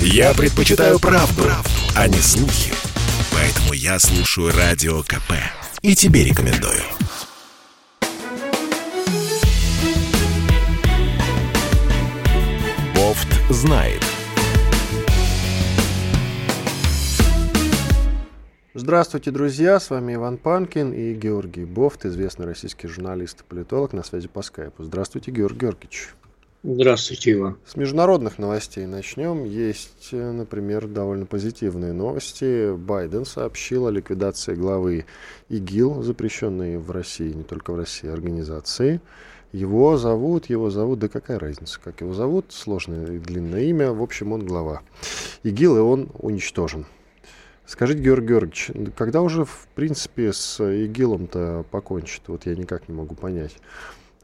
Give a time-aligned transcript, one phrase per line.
[0.00, 2.72] Я предпочитаю правду, правду, а не слухи.
[3.32, 5.32] Поэтому я слушаю Радио КП.
[5.82, 6.82] И тебе рекомендую.
[12.94, 14.02] Бофт знает.
[18.74, 19.80] Здравствуйте, друзья!
[19.80, 24.42] С вами Иван Панкин и Георгий Бофт, известный российский журналист и политолог на связи по
[24.42, 24.84] скайпу.
[24.84, 26.10] Здравствуйте, Георгий Георгиевич.
[26.62, 27.58] Здравствуйте, Иван.
[27.64, 29.44] С международных новостей начнем.
[29.44, 32.74] Есть, например, довольно позитивные новости.
[32.74, 35.04] Байден сообщил о ликвидации главы
[35.48, 39.00] ИГИЛ, запрещенной в России, не только в России, организации.
[39.52, 44.02] Его зовут, его зовут, да какая разница, как его зовут, сложное и длинное имя, в
[44.02, 44.82] общем, он глава.
[45.44, 46.86] ИГИЛ, и он уничтожен.
[47.64, 52.22] Скажите, Георгий Георгиевич, когда уже, в принципе, с ИГИЛом-то покончит?
[52.26, 53.56] Вот я никак не могу понять.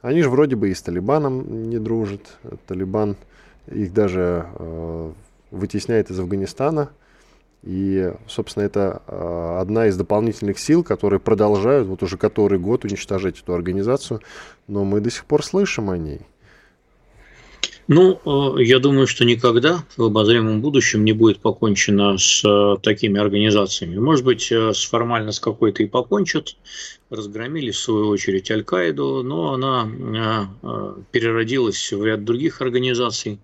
[0.03, 2.39] Они же вроде бы и с Талибаном не дружат.
[2.67, 3.17] Талибан
[3.69, 5.13] их даже э,
[5.53, 6.91] вытесняет из Афганистана.
[7.63, 13.41] И, собственно, это э, одна из дополнительных сил, которые продолжают вот уже который год уничтожать
[13.41, 14.21] эту организацию.
[14.67, 16.23] Но мы до сих пор слышим о ней.
[17.89, 23.19] Ну, э, я думаю, что никогда в обозримом будущем не будет покончено с э, такими
[23.19, 23.99] организациями.
[23.99, 26.57] Может быть, э, формально с какой-то и покончат,
[27.11, 30.49] разгромили в свою очередь Аль-Каиду, но она
[31.11, 33.39] переродилась в ряд других организаций.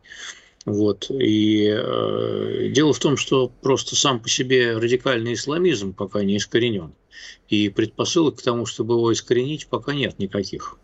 [0.69, 1.11] Вот.
[1.11, 6.93] И э, дело в том, что просто сам по себе радикальный исламизм пока не искоренен.
[7.49, 10.79] И предпосылок к тому, чтобы его искоренить, пока нет никаких.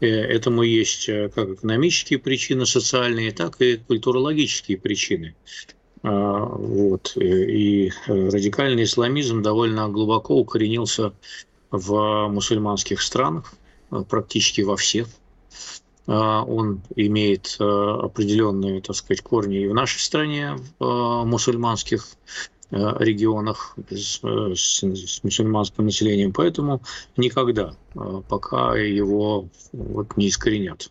[0.00, 5.34] Э, этому есть э, как экономические причины социальные, так и культурологические причины.
[6.02, 7.12] А, вот.
[7.16, 11.12] Э, и радикальный исламизм довольно глубоко укоренился
[11.70, 13.54] в мусульманских странах,
[14.08, 15.08] практически во всех.
[16.06, 22.06] А, он имеет определенные, так сказать, корни и в нашей стране, мусульманских
[22.70, 26.82] регионах с, с, с мусульманским населением, поэтому
[27.16, 30.90] никогда, э, пока его вот не искоренят.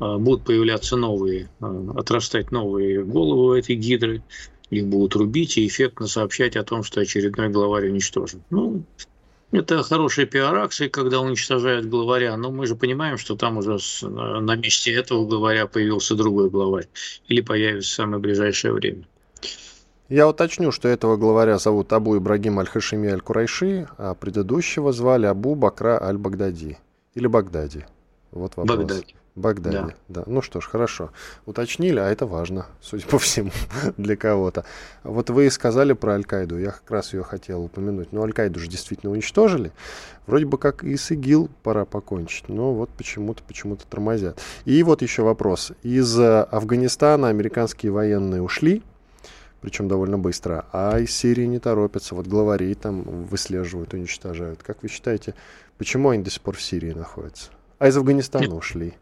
[0.00, 1.48] Э, будут появляться новые,
[1.96, 4.22] отрастать новые головы этой гидры,
[4.70, 8.42] их будут рубить и эффектно сообщать о том, что очередной главарь уничтожен.
[8.50, 8.84] Ну,
[9.50, 14.92] это хорошая пиар-акция, когда уничтожают главаря, но мы же понимаем, что там уже на месте
[14.92, 16.86] этого главаря появился другой главарь
[17.26, 19.04] или появится в самое ближайшее время.
[20.10, 26.02] Я уточню, что этого главаря зовут Абу Ибрагим Аль-Хашими Аль-Курайши, а предыдущего звали Абу Бакра
[26.02, 26.78] Аль-Багдади.
[27.14, 27.86] Или Багдади.
[28.32, 28.76] Вот вопрос.
[28.76, 29.14] Багдади.
[29.36, 30.22] Багдади, да.
[30.22, 30.24] да.
[30.26, 31.12] Ну что ж, хорошо.
[31.46, 33.52] Уточнили, а это важно, судя по всему,
[33.96, 34.64] для кого-то.
[35.04, 38.12] Вот вы сказали про Аль-Каиду, я как раз ее хотел упомянуть.
[38.12, 39.70] Но Аль-Каиду же действительно уничтожили.
[40.26, 44.40] Вроде бы как и с ИГИЛ пора покончить, но вот почему-то почему-то тормозят.
[44.64, 45.70] И вот еще вопрос.
[45.84, 48.82] Из Афганистана американские военные ушли,
[49.60, 50.66] причем довольно быстро.
[50.72, 52.14] А из Сирии не торопятся.
[52.14, 54.62] Вот главарей там выслеживают, уничтожают.
[54.62, 55.34] Как вы считаете,
[55.78, 57.50] почему они до сих пор в Сирии находятся?
[57.78, 58.94] А из Афганистана ушли.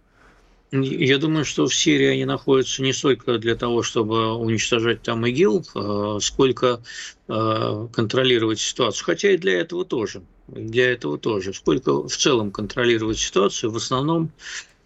[0.70, 5.64] Я думаю, что в Сирии они находятся не столько для того, чтобы уничтожать там ИГИЛ,
[5.74, 6.82] а сколько
[7.26, 9.04] а, контролировать ситуацию.
[9.06, 10.22] Хотя и для этого тоже.
[10.46, 11.54] Для этого тоже.
[11.54, 14.30] Сколько в целом контролировать ситуацию, в основном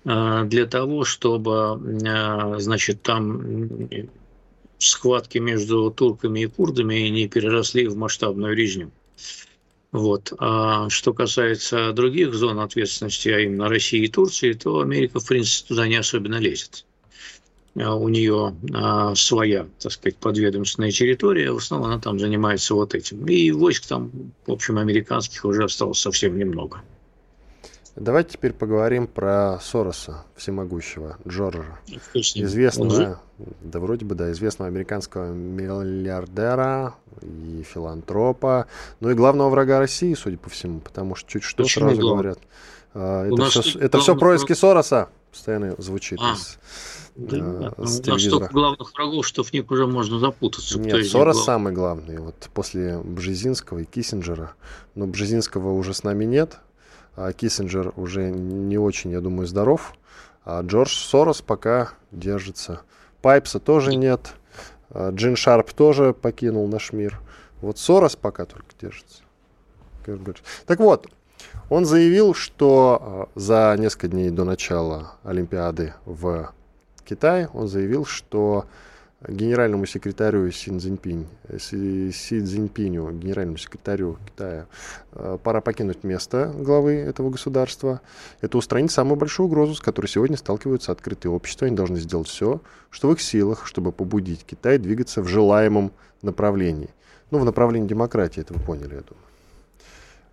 [0.05, 1.81] а, для того, чтобы
[2.59, 3.89] значит, там
[4.83, 8.91] схватки между турками и курдами не переросли в масштабную резню.
[9.93, 10.33] Вот.
[10.39, 15.69] А что касается других зон ответственности, а именно России и Турции, то Америка, в принципе,
[15.69, 16.87] туда не особенно лезет.
[17.77, 22.95] А у нее а, своя, так сказать, подведомственная территория, в основном она там занимается вот
[22.95, 23.27] этим.
[23.27, 24.11] И войск там,
[24.47, 26.83] в общем, американских уже осталось совсем немного.
[27.95, 31.79] Давайте теперь поговорим про Сороса, всемогущего, Джорджа.
[32.15, 33.21] Известного,
[33.61, 38.67] да вроде бы, да, известного американского миллиардера и филантропа,
[39.01, 42.13] ну и главного врага России, судя по всему, потому что чуть что Почему сразу глав...
[42.15, 42.39] говорят.
[42.95, 46.33] А, это все, это все происки Сороса, постоянно звучит а.
[46.33, 46.59] из
[47.15, 50.79] да, а, у нас столько главных врагов, что в них уже можно запутаться.
[50.79, 51.45] Нет, Сорос глав...
[51.45, 52.19] самый главный.
[52.19, 54.55] Вот после Бжезинского и Киссинджера.
[54.95, 56.72] Но Бжезинского уже с нами нет, а
[57.17, 59.95] Киссинджер уже не очень, я думаю, здоров.
[60.45, 62.81] А Джордж Сорос пока держится.
[63.21, 64.35] Пайпса тоже нет.
[64.91, 67.21] А Джин Шарп тоже покинул наш мир.
[67.61, 69.23] Вот Сорос пока только держится.
[70.67, 71.07] Так вот,
[71.69, 76.53] он заявил, что а, за несколько дней до начала Олимпиады в
[77.05, 78.67] Китае, он заявил, что
[79.29, 81.27] генеральному секретарю Си Цзиньпинь,
[81.59, 84.67] Си, Си Цзиньпиню, генеральному секретарю Китая,
[85.13, 88.01] э, пора покинуть место главы этого государства.
[88.41, 91.67] Это устранить самую большую угрозу, с которой сегодня сталкиваются открытые общества.
[91.67, 92.61] Они должны сделать все,
[92.91, 95.93] что в их силах, чтобы побудить Китай двигаться в желаемом
[96.23, 96.91] направлении.
[97.31, 99.27] Ну, в направлении демократии, это вы поняли, я думаю.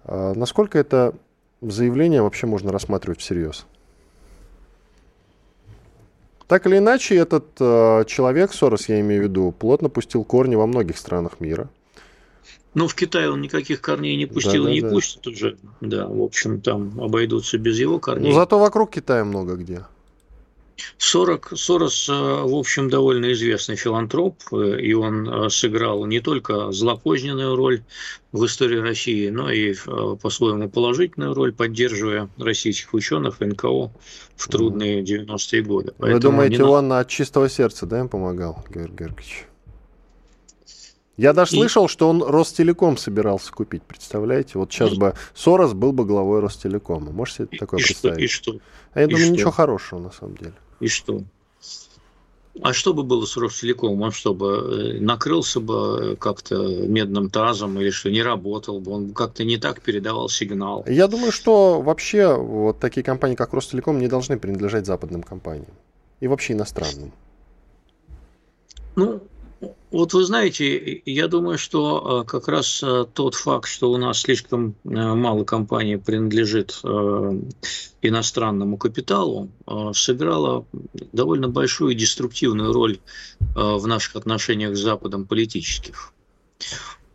[0.04, 1.14] А насколько это
[1.62, 3.66] заявление вообще можно рассматривать всерьез?
[6.50, 10.66] Так или иначе, этот э, человек, Сорос, я имею в виду, плотно пустил корни во
[10.66, 11.70] многих странах мира.
[12.74, 14.90] Ну, в Китае он никаких корней не пустил да, и не да.
[14.90, 15.58] пустит уже.
[15.80, 18.30] Да, в общем, там обойдутся без его корней.
[18.30, 19.84] Ну, зато вокруг Китая много где.
[20.98, 26.72] 40, Сорос, э, в общем, довольно известный филантроп, э, и он э, сыграл не только
[26.72, 27.84] злопозненную роль
[28.32, 29.74] в истории России, но и
[30.22, 33.92] по-своему положительную роль, поддерживая российских ученых НКО
[34.36, 35.94] в трудные 90-е годы.
[35.98, 39.50] Поэтому Вы думаете, он от чистого сердца да, им помогал, Георгий Георгиевич?
[41.20, 41.60] Я даже и...
[41.60, 44.58] слышал, что он Ростелеком собирался купить, представляете?
[44.58, 47.12] Вот сейчас бы Сорос был бы главой Ростелекома.
[47.12, 48.32] Можете себе такое и представить?
[48.32, 48.52] Что?
[48.52, 48.64] И что?
[48.94, 49.34] А я и думаю, что?
[49.34, 50.54] ничего хорошего на самом деле.
[50.80, 51.24] И что?
[52.62, 54.02] А что бы было с Ростелеком?
[54.02, 58.92] Он что бы э, накрылся бы как-то медным тазом или что, не работал бы?
[58.92, 60.84] Он как-то не так передавал сигнал?
[60.88, 65.72] Я думаю, что вообще вот такие компании, как Ростелеком, не должны принадлежать западным компаниям.
[66.20, 67.14] И вообще иностранным.
[68.98, 69.22] Ну,
[69.92, 74.20] вот вы знаете, я думаю, что э, как раз э, тот факт, что у нас
[74.20, 76.80] слишком э, мало компаний принадлежит
[78.02, 79.50] иностранному капиталу,
[79.94, 80.66] сыграло
[81.12, 83.00] довольно большую деструктивную роль
[83.56, 86.14] в наших отношениях с Западом политических.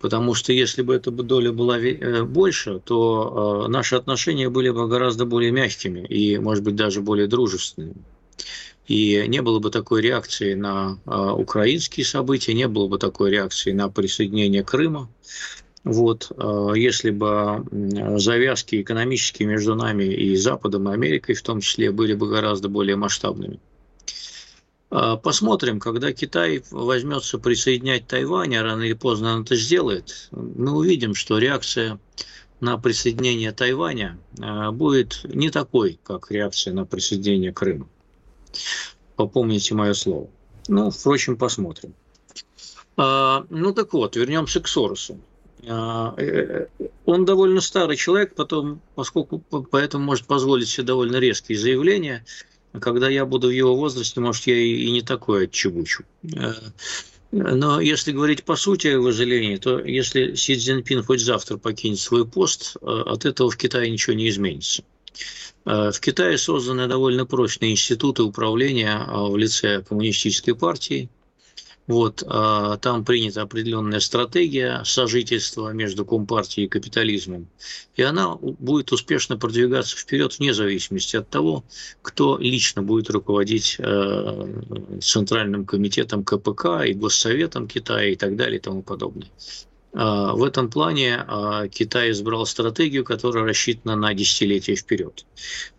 [0.01, 1.79] Потому что если бы эта доля была
[2.25, 8.03] больше, то наши отношения были бы гораздо более мягкими и, может быть, даже более дружественными.
[8.87, 13.73] И не было бы такой реакции на э, украинские события, не было бы такой реакции
[13.73, 15.09] на присоединение Крыма.
[15.85, 17.65] Вот, э, если бы
[18.19, 22.97] завязки экономические между нами и Западом, и Америкой в том числе, были бы гораздо более
[22.97, 23.59] масштабными.
[24.91, 31.17] Посмотрим, когда Китай возьмется присоединять Тайвань, а рано или поздно он это сделает, мы увидим,
[31.17, 31.99] что реакция
[32.61, 34.19] на присоединение Тайваня
[34.73, 37.89] будет не такой, как реакция на присоединение Крыма.
[39.17, 40.29] Попомните мое слово.
[40.69, 41.95] Ну, впрочем, посмотрим.
[42.97, 45.21] А, ну так вот, вернемся к Соросу.
[45.67, 46.67] А, э,
[47.05, 49.39] он довольно старый человек, потом, поскольку
[49.71, 52.25] поэтому может позволить себе довольно резкие заявления.
[52.81, 56.05] Когда я буду в его возрасте, может, я и не такое отчебучу.
[56.37, 56.55] А,
[57.31, 62.27] но если говорить по сути о его то если Си Цзиньпин хоть завтра покинет свой
[62.27, 64.85] пост, от этого в Китае ничего не изменится.
[65.65, 71.09] Э, в Китае созданы довольно прочные институты управления э, в лице коммунистической партии.
[71.87, 77.47] Вот, э, там принята определенная стратегия сожительства между компартией и капитализмом.
[77.97, 81.63] И она будет успешно продвигаться вперед вне зависимости от того,
[82.01, 83.79] кто лично будет руководить
[85.03, 89.29] Центральным комитетом КПК и Госсоветом Китая и так далее и тому подобное.
[89.95, 91.25] В этом плане
[91.71, 95.25] Китай избрал стратегию, которая рассчитана на десятилетия вперед.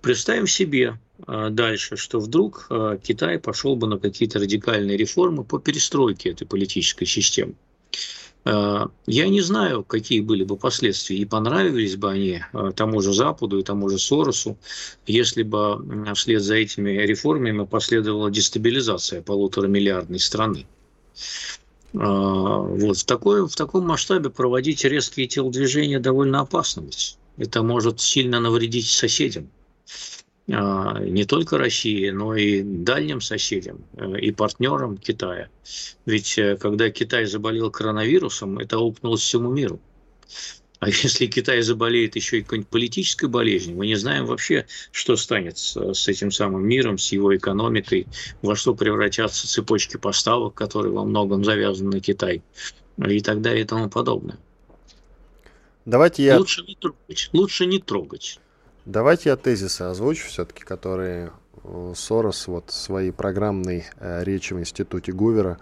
[0.01, 0.97] Представим себе
[1.27, 2.69] дальше, что вдруг
[3.03, 7.55] Китай пошел бы на какие-то радикальные реформы по перестройке этой политической системы.
[8.45, 12.41] Я не знаю, какие были бы последствия, и понравились бы они
[12.75, 14.57] тому же Западу и тому же Соросу,
[15.07, 20.67] если бы вслед за этими реформами последовала дестабилизация полуторамиллиардной страны.
[21.99, 22.97] А, вот.
[22.97, 26.83] В, такой, в таком масштабе проводить резкие телодвижения довольно опасно.
[27.37, 29.49] Это может сильно навредить соседям.
[30.51, 35.49] А, не только России, но и дальним соседям э, и партнерам Китая.
[36.05, 39.79] Ведь э, когда Китай заболел коронавирусом, это аукнулось всему миру.
[40.85, 45.57] А если Китай заболеет еще и какой-нибудь политической болезнью, мы не знаем вообще, что станет
[45.57, 48.05] с, этим самым миром, с его экономикой,
[48.43, 52.43] во что превратятся цепочки поставок, которые во многом завязаны на Китай,
[53.03, 54.37] и так далее и тому подобное.
[55.85, 56.37] Давайте я...
[56.37, 57.29] Лучше не трогать.
[57.33, 58.39] Лучше не трогать.
[58.85, 61.31] Давайте я тезисы озвучу все-таки, которые
[61.63, 65.57] э, Сорос вот в своей программной э, речи в институте Гувера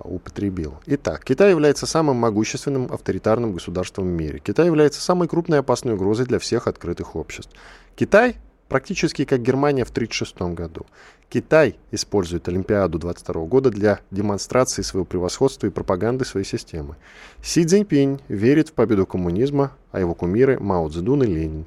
[0.00, 0.74] употребил.
[0.86, 4.38] Итак, Китай является самым могущественным авторитарным государством в мире.
[4.38, 7.52] Китай является самой крупной опасной угрозой для всех открытых обществ.
[7.96, 8.36] Китай
[8.68, 10.86] практически как Германия в 1936 году.
[11.28, 16.96] Китай использует Олимпиаду 22 года для демонстрации своего превосходства и пропаганды своей системы.
[17.42, 21.66] Си Цзиньпинь верит в победу коммунизма, а его кумиры Мао Цзэдун и Ленин.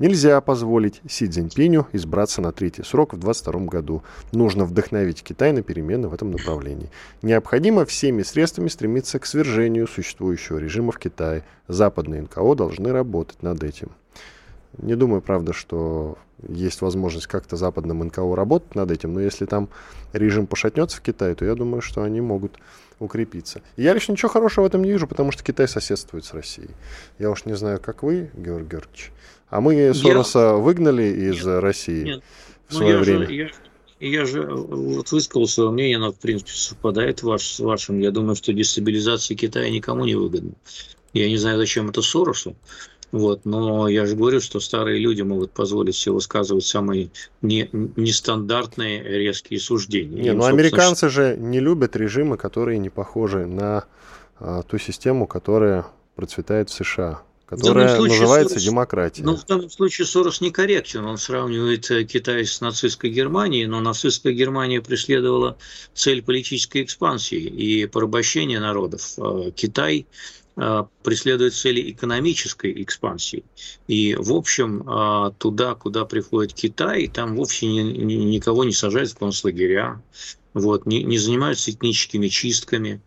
[0.00, 4.02] Нельзя позволить Си Цзиньпиню избраться на третий срок в 2022 году.
[4.32, 6.88] Нужно вдохновить Китай на перемены в этом направлении.
[7.20, 11.44] Необходимо всеми средствами стремиться к свержению существующего режима в Китае.
[11.68, 13.90] Западные НКО должны работать над этим.
[14.78, 16.16] Не думаю, правда, что
[16.48, 19.68] есть возможность как-то западным НКО работать над этим, но если там
[20.14, 22.58] режим пошатнется в Китае, то я думаю, что они могут
[23.00, 23.60] укрепиться.
[23.76, 26.70] Я лично ничего хорошего в этом не вижу, потому что Китай соседствует с Россией.
[27.18, 29.12] Я уж не знаю, как вы, Георгий Георгиевич,
[29.50, 30.52] а мы Сороса я...
[30.54, 32.22] выгнали из нет, России нет.
[32.68, 33.26] в ну, свое ну, время.
[33.26, 33.50] Же, я,
[34.00, 37.98] я же вот высказал свое мнение, оно, в принципе, совпадает ваш, с вашим.
[37.98, 40.52] Я думаю, что дестабилизация Китая никому не выгодна.
[41.12, 42.56] Я не знаю, зачем это Соросу.
[43.12, 47.10] Вот, но я же говорю, что старые люди могут позволить себе высказывать самые
[47.42, 50.22] не, нестандартные резкие суждения.
[50.22, 53.86] Не, ну американцы же не любят режимы, которые не похожи на
[54.38, 59.22] а, ту систему, которая процветает в США которая называется Сорос, демократия.
[59.22, 61.04] Ну, в данном случае Сорос некорректен.
[61.04, 65.58] Он сравнивает э, Китай с нацистской Германией, но нацистская Германия преследовала
[65.92, 69.14] цель политической экспансии и порабощения народов.
[69.18, 70.06] А Китай
[70.62, 73.44] Э, преследует цели экономической экспансии.
[73.86, 79.10] И, в общем, э, туда, куда приходит Китай, там вовсе ни, ни, никого не сажают
[79.10, 80.02] в концлагеря,
[80.52, 83.00] вот, не, не занимаются этническими чистками.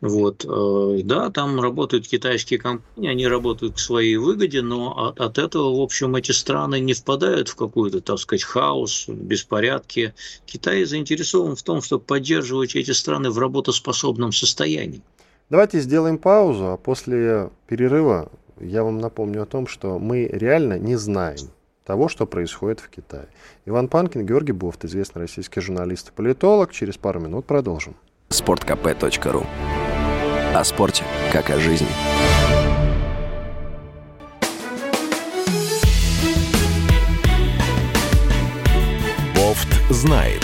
[0.00, 5.36] Вот, э, да, там работают китайские компании, они работают к своей выгоде, но от, от
[5.36, 10.14] этого, в общем, эти страны не впадают в какой-то, так сказать, хаос, беспорядки.
[10.46, 15.02] Китай заинтересован в том, чтобы поддерживать эти страны в работоспособном состоянии.
[15.50, 20.96] Давайте сделаем паузу, а после перерыва я вам напомню о том, что мы реально не
[20.96, 21.50] знаем
[21.84, 23.28] того, что происходит в Китае.
[23.66, 26.72] Иван Панкин, Георгий Бофт, известный российский журналист и политолог.
[26.72, 27.96] Через пару минут продолжим.
[28.28, 29.44] Спорткп.ру
[30.52, 31.86] О спорте, как о жизни.
[39.36, 40.42] Бофт знает.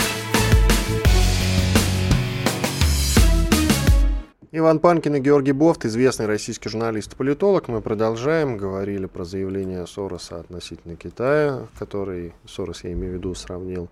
[4.53, 7.67] Иван Панкин и Георгий Бофт, известный российский журналист и политолог.
[7.67, 8.55] Мы продолжаем.
[8.55, 13.89] Говорили про заявление Сороса относительно Китая, который Сорос, я имею в виду, сравнил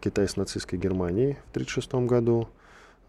[0.00, 2.48] Китай с нацистской Германией в 1936 году.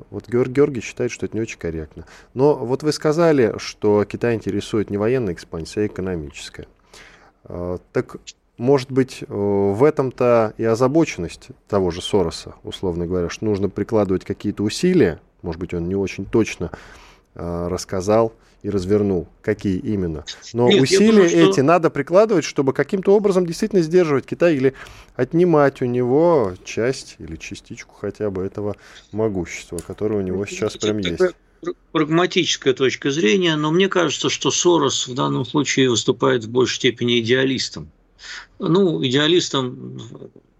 [0.09, 2.05] Вот Георгий Георгий считает, что это не очень корректно.
[2.33, 6.67] Но вот вы сказали, что Китай интересует не военная экспансия, а экономическая.
[7.45, 8.17] А, так
[8.57, 14.63] может быть, в этом-то и озабоченность того же Сороса, условно говоря, что нужно прикладывать какие-то
[14.63, 16.71] усилия может быть, он не очень точно
[17.35, 20.25] э, рассказал и развернул, какие именно.
[20.53, 21.49] Но Нет, усилия думаю, что...
[21.49, 24.73] эти надо прикладывать, чтобы каким-то образом действительно сдерживать Китай или
[25.15, 28.75] отнимать у него часть или частичку хотя бы этого
[29.11, 31.21] могущества, которое у него сейчас прям есть
[31.91, 37.19] прагматическая точка зрения, но мне кажется, что Сорос в данном случае выступает в большей степени
[37.19, 37.91] идеалистом.
[38.59, 40.01] Ну, идеалистом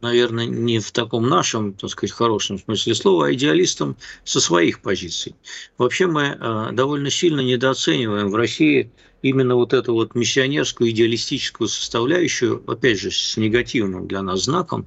[0.02, 5.36] наверное, не в таком нашем, так сказать, хорошем смысле слова, а идеалистом со своих позиций.
[5.78, 8.92] Вообще мы э, довольно сильно недооцениваем в России
[9.22, 14.86] именно вот эту вот миссионерскую идеалистическую составляющую, опять же, с негативным для нас знаком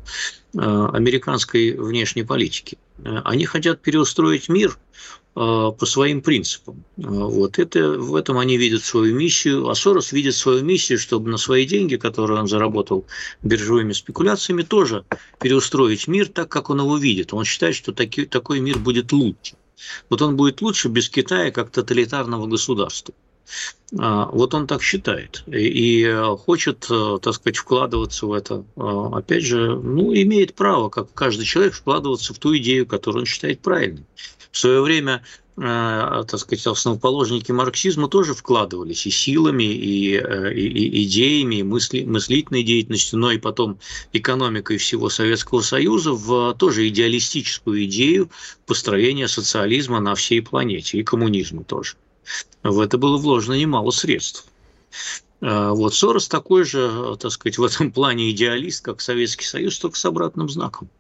[0.55, 2.79] э, американской внешней политики.
[2.99, 4.79] Э, они хотят переустроить мир
[5.35, 6.85] по своим принципам.
[6.99, 9.69] Э, вот это, в этом они видят свою миссию.
[9.69, 13.07] А Сорос видит свою миссию, чтобы на свои деньги, которые он заработал
[13.43, 15.05] биржевыми спекуляциями, тоже
[15.41, 17.33] переустроить мир так, как он его видит.
[17.33, 19.55] Он считает, что таки, такой мир будет лучше.
[20.11, 23.15] Вот он будет лучше без Китая как тоталитарного государства.
[23.99, 28.65] А, вот он так считает и хочет, так сказать, вкладываться в это.
[28.77, 33.61] Опять же, ну, имеет право, как каждый человек, вкладываться в ту идею, которую он считает
[33.61, 34.05] правильной.
[34.53, 35.25] В свое время
[35.57, 41.63] э, так сказать, основоположники марксизма тоже вкладывались и силами, и, э, и, и идеями, и
[41.63, 43.79] мысли, мыслительной деятельностью, но и потом
[44.13, 48.31] экономикой всего Советского Союза в тоже идеалистическую идею
[48.67, 51.95] построения социализма на всей планете, и коммунизма тоже.
[52.63, 54.45] В это было вложено немало средств.
[55.41, 59.99] Э, вот Сорос такой же, так сказать, в этом плане идеалист, как Советский Союз, только
[59.99, 60.91] с обратным знаком.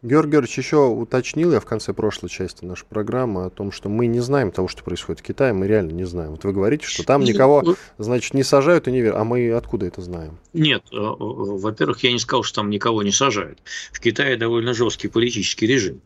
[0.00, 4.06] Георгий Георгиевич еще уточнил я в конце прошлой части нашей программы о том, что мы
[4.06, 6.32] не знаем того, что происходит в Китае, мы реально не знаем.
[6.32, 9.86] Вот вы говорите, что там никого, значит, не сажают и не верят, а мы откуда
[9.86, 10.38] это знаем?
[10.52, 13.58] Нет, э, э, во-первых, я не сказал, что там никого не сажают.
[13.90, 16.00] В Китае довольно жесткий политический режим.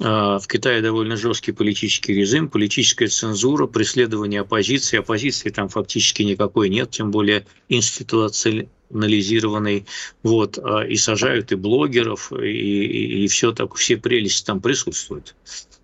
[0.00, 4.98] Э, в Китае довольно жесткий политический режим, политическая цензура, преследование оппозиции.
[4.98, 9.86] Оппозиции там фактически никакой нет, тем более институциональной анализированный,
[10.22, 15.34] вот, а, и сажают и блогеров, и, и, все так, все прелести там присутствуют.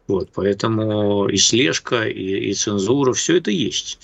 [0.07, 3.99] Вот, поэтому и слежка, и, и цензура, все это есть.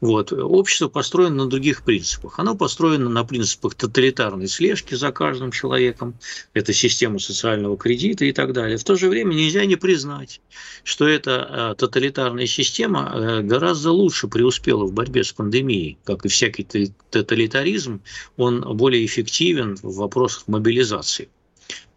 [0.00, 0.32] Вот.
[0.32, 2.38] Общество построено на других принципах.
[2.38, 6.14] Оно построено на принципах тоталитарной слежки за каждым человеком,
[6.54, 8.78] это система социального кредита и так далее.
[8.78, 10.40] В то же время нельзя не признать,
[10.84, 16.28] что эта э, тоталитарная система э, гораздо лучше преуспела в борьбе с пандемией, как и
[16.28, 18.00] всякий тоталитаризм,
[18.36, 21.28] он более эффективен в вопросах мобилизации.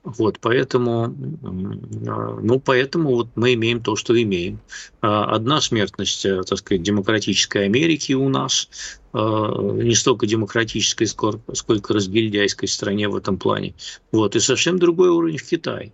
[0.04, 1.08] Вот, поэтому,
[1.42, 4.60] ну, поэтому вот мы имеем то, что имеем.
[5.02, 11.94] А, одна смертность, э, так сказать, демократической Америки у нас, а, не столько демократической, сколько
[11.94, 13.76] разгильдяйской стране в этом плане.
[14.12, 15.94] Вот, и совсем другой уровень в Китае.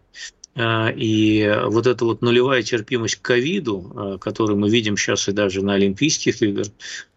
[0.56, 5.62] А, и вот эта вот нулевая терпимость к ковиду, которую мы видим сейчас и даже
[5.62, 6.68] на Олимпийских играх,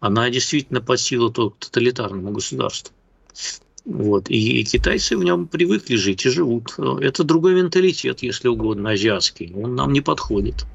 [0.01, 2.93] она действительно под силу тоталитарному государству.
[3.85, 4.29] Вот.
[4.29, 6.75] И, и китайцы в нем привыкли жить и живут.
[6.77, 9.53] Это другой менталитет, если угодно, азиатский.
[9.55, 10.65] Он нам не подходит.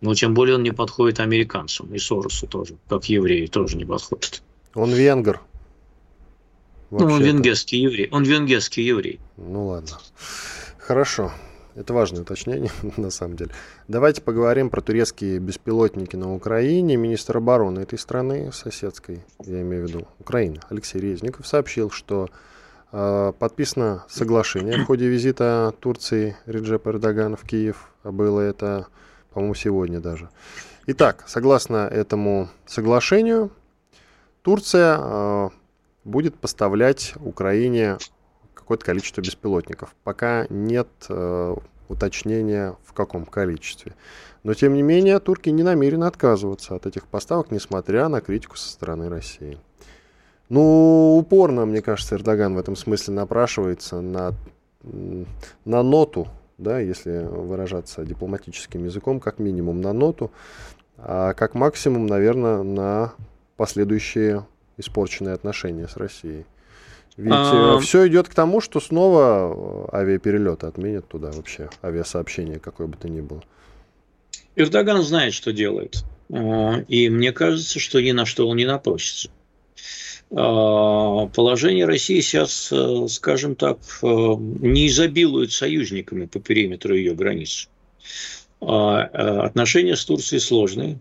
[0.00, 4.42] Но тем более он не подходит американцам и Соросу тоже, как евреи тоже не подходит.
[4.74, 5.40] Он венгер.
[6.90, 8.08] Ну, он венгерский еврей.
[8.10, 9.20] Он венгерский еврей.
[9.36, 9.98] Ну ладно.
[10.78, 11.32] Хорошо.
[11.78, 13.52] Это важное уточнение, на самом деле.
[13.86, 16.96] Давайте поговорим про турецкие беспилотники на Украине.
[16.96, 22.30] Министр обороны этой страны, соседской, я имею в виду, Украины, Алексей Резников, сообщил, что
[22.90, 27.92] э, подписано соглашение в ходе визита Турции Реджепа Эрдогана в Киев.
[28.02, 28.88] А было это,
[29.32, 30.30] по-моему, сегодня даже.
[30.88, 33.52] Итак, согласно этому соглашению,
[34.42, 35.50] Турция э,
[36.02, 37.98] будет поставлять Украине
[38.68, 39.94] какое-то количество беспилотников.
[40.04, 41.56] Пока нет э,
[41.88, 43.94] уточнения в каком количестве.
[44.42, 48.68] Но тем не менее турки не намерены отказываться от этих поставок, несмотря на критику со
[48.68, 49.56] стороны России.
[50.50, 54.34] Ну, упорно, мне кажется, Эрдоган в этом смысле напрашивается на,
[54.82, 60.30] на ноту, да, если выражаться дипломатическим языком, как минимум на ноту,
[60.98, 63.14] а как максимум, наверное, на
[63.56, 64.44] последующие
[64.76, 66.44] испорченные отношения с Россией.
[67.18, 67.80] Ведь а...
[67.80, 73.08] все идет к тому, что снова э, авиаперелеты отменят туда вообще, авиасообщение какое бы то
[73.08, 73.42] ни было.
[74.54, 76.04] Эрдоган знает, что делает.
[76.32, 79.30] А, и мне кажется, что ни на что он не напросится.
[80.30, 87.68] А, положение России сейчас, э, скажем так, э, не изобилует союзниками по периметру ее границ.
[88.60, 89.02] А,
[89.44, 91.00] отношения с Турцией сложные.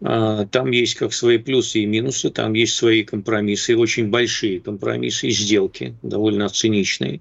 [0.00, 5.28] А, там есть как свои плюсы и минусы, там есть свои компромиссы, очень большие компромиссы
[5.28, 7.20] и сделки, довольно циничные,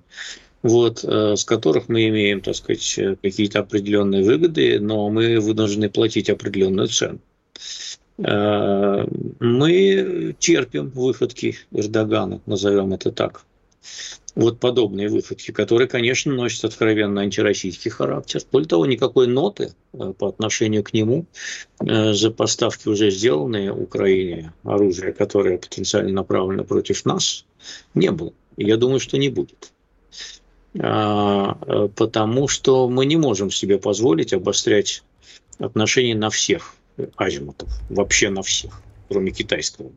[0.62, 6.30] вот, э, с которых мы имеем, так сказать, какие-то определенные выгоды, но мы вынуждены платить
[6.30, 7.20] определенную цену.
[8.20, 9.06] Э,
[9.40, 13.44] мы терпим выходки Эрдогана, назовем это так
[14.38, 18.42] вот подобные выходки, которые, конечно, носят откровенно антироссийский характер.
[18.52, 21.26] Более того, никакой ноты э, по отношению к нему
[21.80, 27.46] э, за поставки, уже сделанные Украине оружия, которое потенциально направлено против нас,
[27.96, 28.32] не было.
[28.58, 29.72] я думаю, что не будет.
[30.80, 35.04] А, э, потому что мы не можем себе позволить обострять
[35.58, 36.76] отношения на всех
[37.16, 39.92] азимутов, вообще на всех кроме китайского.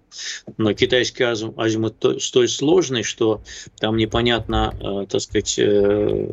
[0.57, 3.43] Но китайский азимут столь сложный, что
[3.79, 6.33] там непонятно, э, так сказать, э,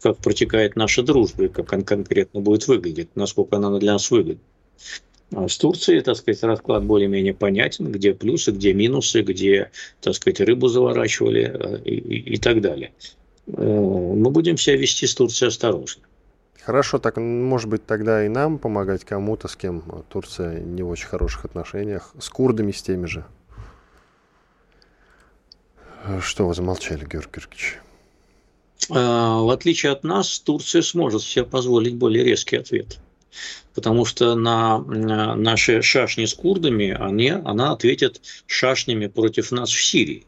[0.00, 4.42] как протекает наша дружба и как она конкретно будет выглядеть, насколько она для нас выгодна.
[5.32, 10.40] А с Турцией, так сказать, расклад более-менее понятен, где плюсы, где минусы, где, так сказать,
[10.40, 12.92] рыбу заворачивали э, и, и, и так далее.
[13.46, 16.02] Мы будем себя вести с Турцией осторожно.
[16.64, 21.06] Хорошо, так может быть тогда и нам помогать кому-то, с кем Турция не в очень
[21.06, 23.24] хороших отношениях, с курдами, с теми же.
[26.20, 27.78] Что вы замолчали, Георгий Георгиевич?
[28.90, 32.98] А, в отличие от нас, Турция сможет себе позволить более резкий ответ.
[33.74, 40.26] Потому что на наши шашни с курдами они, она ответит шашнями против нас в Сирии.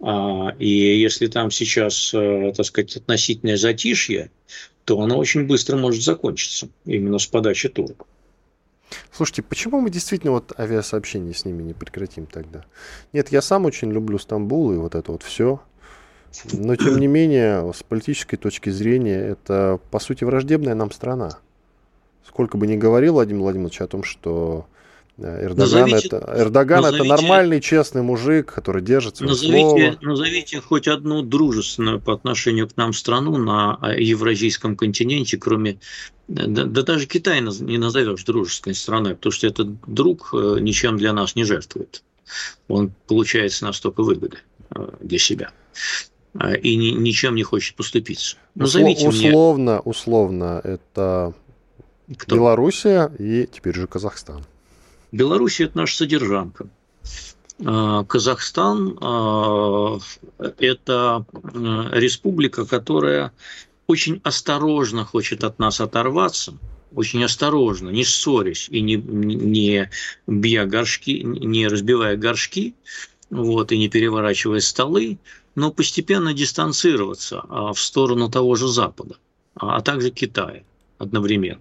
[0.00, 4.30] А, и если там сейчас, э, так сказать, относительное затишье,
[4.84, 8.06] то оно очень быстро может закончиться именно с подачи турок.
[9.12, 12.64] Слушайте, почему мы действительно вот авиасообщение с ними не прекратим тогда?
[13.12, 15.60] Нет, я сам очень люблю Стамбул и вот это вот все.
[16.52, 21.38] Но тем не менее, с политической точки зрения, это по сути враждебная нам страна.
[22.26, 24.66] Сколько бы ни говорил Владимир Владимирович о том, что
[25.16, 29.98] Эрдоган, назовите, это, Эрдоган назовите, это нормальный, честный мужик, который держит свое назовите, слово.
[30.00, 35.78] Назовите хоть одну дружественную по отношению к нам страну на а, евразийском континенте, кроме...
[36.26, 41.12] Да, да даже Китай не назовешь дружественной страной, потому что этот друг э, ничем для
[41.12, 42.02] нас не жертвует.
[42.66, 44.38] Он получает с нас только выгоды
[44.74, 45.52] э, для себя
[46.40, 48.36] э, и ни, ничем не хочет поступиться.
[48.56, 49.80] Назовите условно, мне...
[49.84, 51.34] условно, это
[52.16, 52.34] Кто?
[52.34, 54.44] Белоруссия и теперь же Казахстан.
[55.14, 56.68] Беларусь– это наша содержанка.
[57.64, 60.00] А, Казахстан а,–
[60.58, 61.24] это
[61.92, 63.32] республика, которая
[63.86, 66.58] очень осторожно хочет от нас оторваться,
[66.92, 69.88] очень осторожно, не ссорясь и не, не
[70.26, 72.74] бья горшки, не разбивая горшки,
[73.30, 75.18] вот, и не переворачивая столы,
[75.54, 77.40] но постепенно дистанцироваться
[77.72, 79.14] в сторону того же Запада,
[79.54, 80.64] а также Китая
[80.98, 81.60] одновременно.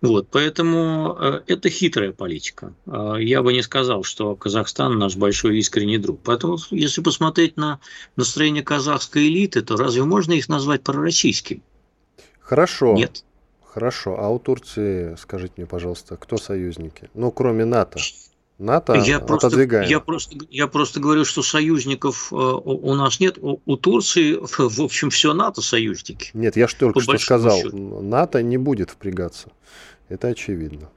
[0.00, 2.72] Вот, поэтому э, это хитрая политика.
[2.86, 6.20] Э, я бы не сказал, что Казахстан наш большой искренний друг.
[6.22, 7.80] Поэтому, если посмотреть на
[8.14, 11.62] настроение казахской элиты, то разве можно их назвать пророссийскими?
[12.40, 12.94] Хорошо.
[12.94, 13.24] Нет.
[13.64, 14.16] Хорошо.
[14.18, 17.10] А у Турции, скажите мне, пожалуйста, кто союзники?
[17.14, 17.98] Ну, кроме НАТО.
[18.58, 23.38] НАТО я просто, я, просто, я просто говорю, что союзников э, у нас нет.
[23.40, 26.30] У, Турции, в общем, все НАТО союзники.
[26.34, 28.02] Нет, я же только что сказал, счету.
[28.02, 29.50] НАТО не будет впрягаться.
[30.08, 30.90] Это очевидно.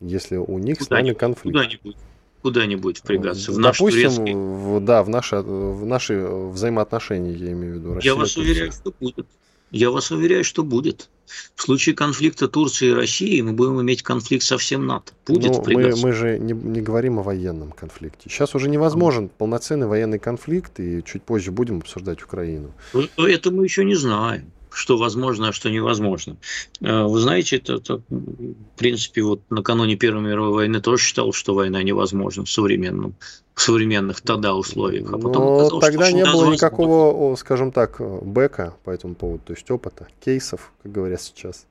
[0.00, 1.56] Если у них куда с нами конфликт.
[1.56, 1.96] Куда-нибудь
[2.42, 3.52] куда-нибудь впрягаться.
[3.52, 4.24] В Допустим,
[4.56, 7.94] в, да, в наши, в наши взаимоотношения, я имею в виду.
[7.94, 8.52] Россия, я вас Турция.
[8.52, 9.26] уверяю, что будет.
[9.70, 11.08] Я вас уверяю, что будет.
[11.54, 15.12] В случае конфликта Турции и России мы будем иметь конфликт со всем НАТО.
[15.26, 18.28] Будет ну, мы, мы же не, не говорим о военном конфликте.
[18.28, 22.72] Сейчас уже невозможен полноценный военный конфликт, и чуть позже будем обсуждать Украину.
[23.16, 26.36] Это мы еще не знаем что возможно, а что невозможно.
[26.80, 31.54] Э, вы знаете, это, это в принципе, вот накануне Первой мировой войны тоже считал, что
[31.54, 33.14] война невозможна в современном
[33.54, 35.12] в современных тогда условиях.
[35.12, 39.42] А потом Но оказалось, тогда что не было никакого, скажем так, бэка по этому поводу,
[39.46, 41.66] то есть опыта, кейсов, как говорят сейчас.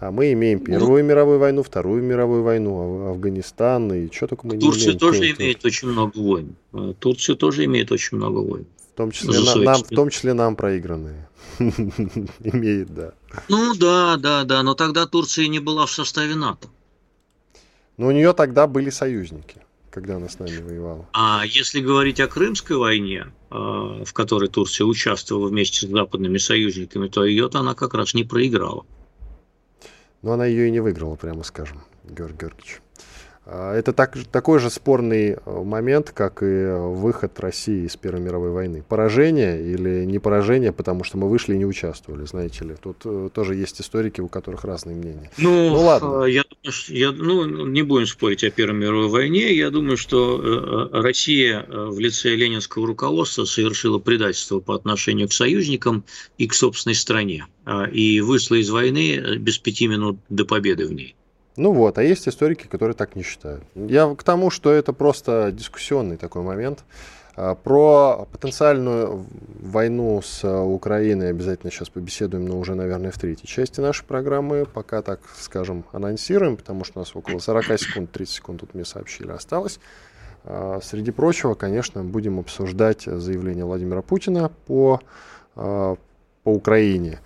[0.00, 4.46] А мы имеем ну, Первую ну, мировую войну, Вторую мировую войну, Афганистан и что только
[4.46, 4.98] мы не Турция имеем.
[4.98, 6.56] Турция тоже имеет очень много войн.
[6.72, 8.66] Э, Турция тоже имеет очень много войн.
[8.98, 11.28] В том числе, на, нам, в том числе нам проигранные.
[11.60, 13.12] Имеет, да.
[13.48, 16.66] Ну да, да, да, но тогда Турция не была в составе НАТО.
[17.96, 21.06] Но у нее тогда были союзники, когда она с нами воевала.
[21.12, 27.06] А если говорить о Крымской войне, э, в которой Турция участвовала вместе с западными союзниками,
[27.06, 28.84] то ее-то она как раз не проиграла.
[30.22, 32.80] Но она ее и не выиграла, прямо скажем, Георгий Георгиевич.
[33.50, 38.50] А, это так, такой же спорный э, момент, как и выход России из Первой мировой
[38.50, 38.84] войны.
[38.86, 42.74] Поражение или не поражение, потому что мы вышли и не участвовали, знаете ли.
[42.82, 45.30] Тут э, тоже есть историки, у которых разные мнения.
[45.38, 46.24] Ну, ну ладно.
[46.24, 46.44] Я,
[46.88, 49.54] я, ну, не будем спорить о Первой мировой войне.
[49.54, 56.04] Я думаю, что э, Россия в лице ленинского руководства совершила предательство по отношению к союзникам
[56.36, 57.46] и к собственной стране.
[57.64, 61.14] А, и вышла из войны без пяти минут до победы в ней.
[61.58, 63.64] Ну вот, а есть историки, которые так не считают.
[63.74, 66.84] Я к тому, что это просто дискуссионный такой момент.
[67.34, 69.26] А, про потенциальную
[69.60, 74.66] войну с Украиной обязательно сейчас побеседуем, но уже, наверное, в третьей части нашей программы.
[74.66, 78.84] Пока, так скажем, анонсируем, потому что у нас около 40 секунд, 30 секунд тут мне
[78.84, 79.80] сообщили осталось.
[80.44, 85.00] А, среди прочего, конечно, будем обсуждать заявление Владимира Путина по,
[85.56, 85.96] а,
[86.44, 87.18] по Украине.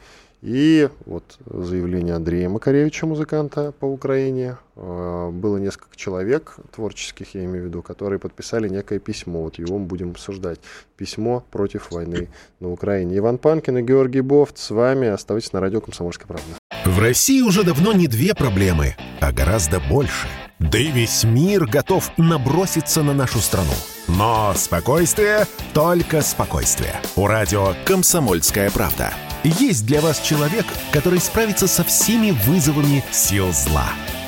[0.43, 4.59] И вот заявление Андрея Макаревича, музыканта по Украине.
[4.75, 9.43] А, было несколько человек творческих, я имею в виду, которые подписали некое письмо.
[9.43, 10.59] Вот его мы будем обсуждать.
[10.97, 12.29] Письмо против войны
[12.59, 13.19] на Украине.
[13.19, 15.07] Иван Панкин и Георгий Бофт с вами.
[15.07, 16.59] Оставайтесь на радио «Комсомольская правда».
[16.85, 20.27] В России уже давно не две проблемы, а гораздо больше.
[20.63, 23.73] Да и весь мир готов наброситься на нашу страну.
[24.07, 26.95] Но спокойствие, только спокойствие.
[27.17, 33.87] У радио «Комсомольская правда» есть для вас человек, который справится со всеми вызовами сил зла.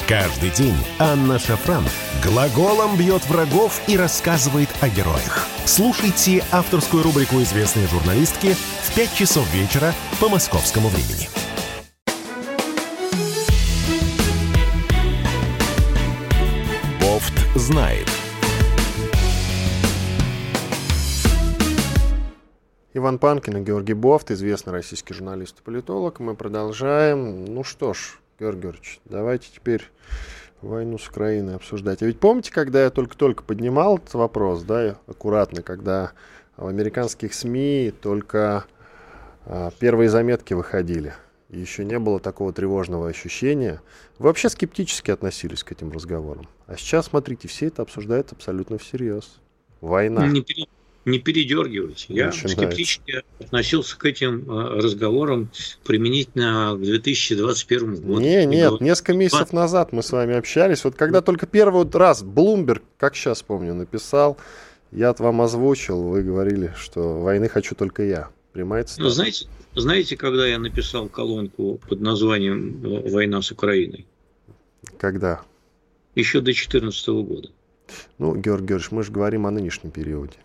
[0.09, 1.85] Каждый день Анна Шафран
[2.23, 5.47] глаголом бьет врагов и рассказывает о героях.
[5.67, 11.29] Слушайте авторскую рубрику известной журналистки в 5 часов вечера по московскому времени.
[17.65, 18.07] Знает.
[22.93, 26.21] Иван Панкин и Георгий Бофт, известный российский журналист и политолог.
[26.21, 27.47] Мы продолжаем.
[27.47, 29.83] Ну что ж, Георгий Георгиевич, давайте теперь
[30.61, 32.03] войну с Украиной обсуждать.
[32.03, 36.13] А ведь помните, когда я только-только поднимал этот вопрос, да, аккуратно, когда
[36.59, 38.67] в американских СМИ только
[39.47, 41.15] а, первые заметки выходили,
[41.61, 43.81] еще не было такого тревожного ощущения.
[44.19, 46.49] Вы вообще скептически относились к этим разговорам.
[46.67, 49.37] А сейчас, смотрите, все это обсуждают абсолютно всерьез.
[49.81, 50.27] Война.
[50.27, 50.45] Не,
[51.05, 52.07] не передергивать.
[52.09, 55.51] Я скептически относился к этим э, разговорам
[55.85, 58.21] применительно к 2021 году.
[58.21, 60.85] Не, нет, несколько месяцев назад мы с вами общались.
[60.85, 64.39] Вот когда только первый раз Блумберг, как сейчас помню, написал,
[64.93, 68.31] я вам озвучил, вы говорили, что войны хочу только я.
[68.53, 69.03] Прямая цитата.
[69.03, 74.07] Ну, знаете, знаете, когда я написал колонку под названием «Война с Украиной»?
[74.99, 75.43] Когда?
[76.15, 77.51] еще до 2014 года.
[78.19, 80.37] Ну, Георгий Георгиевич, мы же говорим о нынешнем периоде.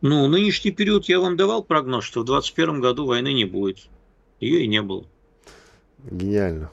[0.00, 3.88] Ну, нынешний период я вам давал прогноз, что в 2021 году войны не будет.
[4.40, 5.04] Ее и не было.
[6.10, 6.70] Гениально.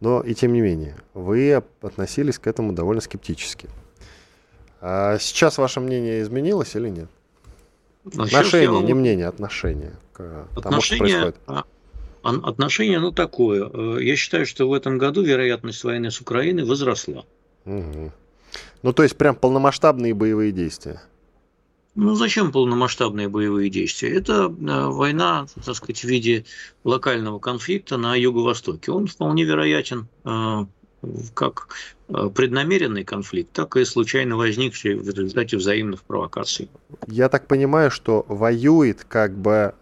[0.00, 3.68] Но и тем не менее, вы относились к этому довольно скептически.
[4.80, 7.08] А сейчас ваше мнение изменилось или нет?
[8.04, 8.86] Но отношение, вам...
[8.86, 11.36] не мнение, отношение к отношение, тому, что происходит.
[11.46, 11.64] А,
[12.22, 13.70] отношение, ну, такое.
[13.72, 17.24] Э, я считаю, что в этом году вероятность войны с Украиной возросла.
[17.64, 18.12] Угу.
[18.82, 21.02] Ну, то есть прям полномасштабные боевые действия.
[21.94, 24.16] Ну, зачем полномасштабные боевые действия?
[24.16, 26.44] Это э, война, так сказать, в виде
[26.84, 28.90] локального конфликта на Юго-Востоке.
[28.90, 30.66] Он вполне вероятен э,
[31.34, 31.68] как
[32.08, 36.70] э, преднамеренный конфликт, так и случайно возникший в результате взаимных провокаций.
[37.06, 39.74] Я так понимаю, что воюет как бы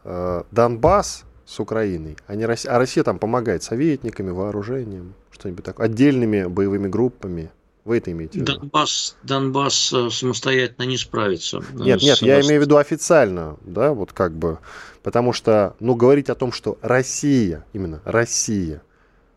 [0.51, 6.45] Донбасс с Украиной, а, не Россия, а Россия там помогает советниками, вооружением, что-нибудь такое, отдельными
[6.45, 7.51] боевыми группами.
[7.85, 8.53] Вы это имеете в виду?
[8.61, 11.59] Донбасс, Донбасс э, самостоятельно не справится.
[11.59, 14.59] Э, нет, нет, я имею в виду официально, да, вот как бы,
[15.03, 18.81] потому что, ну, говорить о том, что Россия, именно Россия,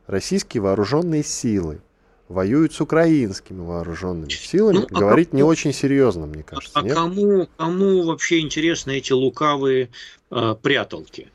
[0.08, 1.82] российские вооруженные силы
[2.30, 6.80] воюют с украинскими вооруженными силами, ну, а говорить кому, не очень серьезно, мне кажется.
[6.80, 6.94] А нет?
[6.94, 9.90] кому, кому вообще интересны эти лукавые
[10.32, 11.28] э, пряталки?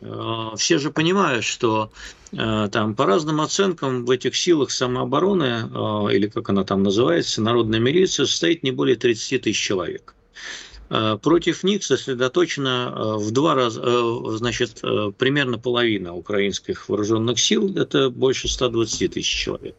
[0.00, 1.90] Э, все же понимают, что
[2.32, 7.42] э, там по разным оценкам в этих силах самообороны, э, или как она там называется,
[7.42, 10.13] народная милиция, состоит не более 30 тысяч человек.
[10.88, 14.82] Против них сосредоточено в два раза, значит,
[15.18, 19.76] примерно половина украинских вооруженных сил, это больше 120 тысяч человек.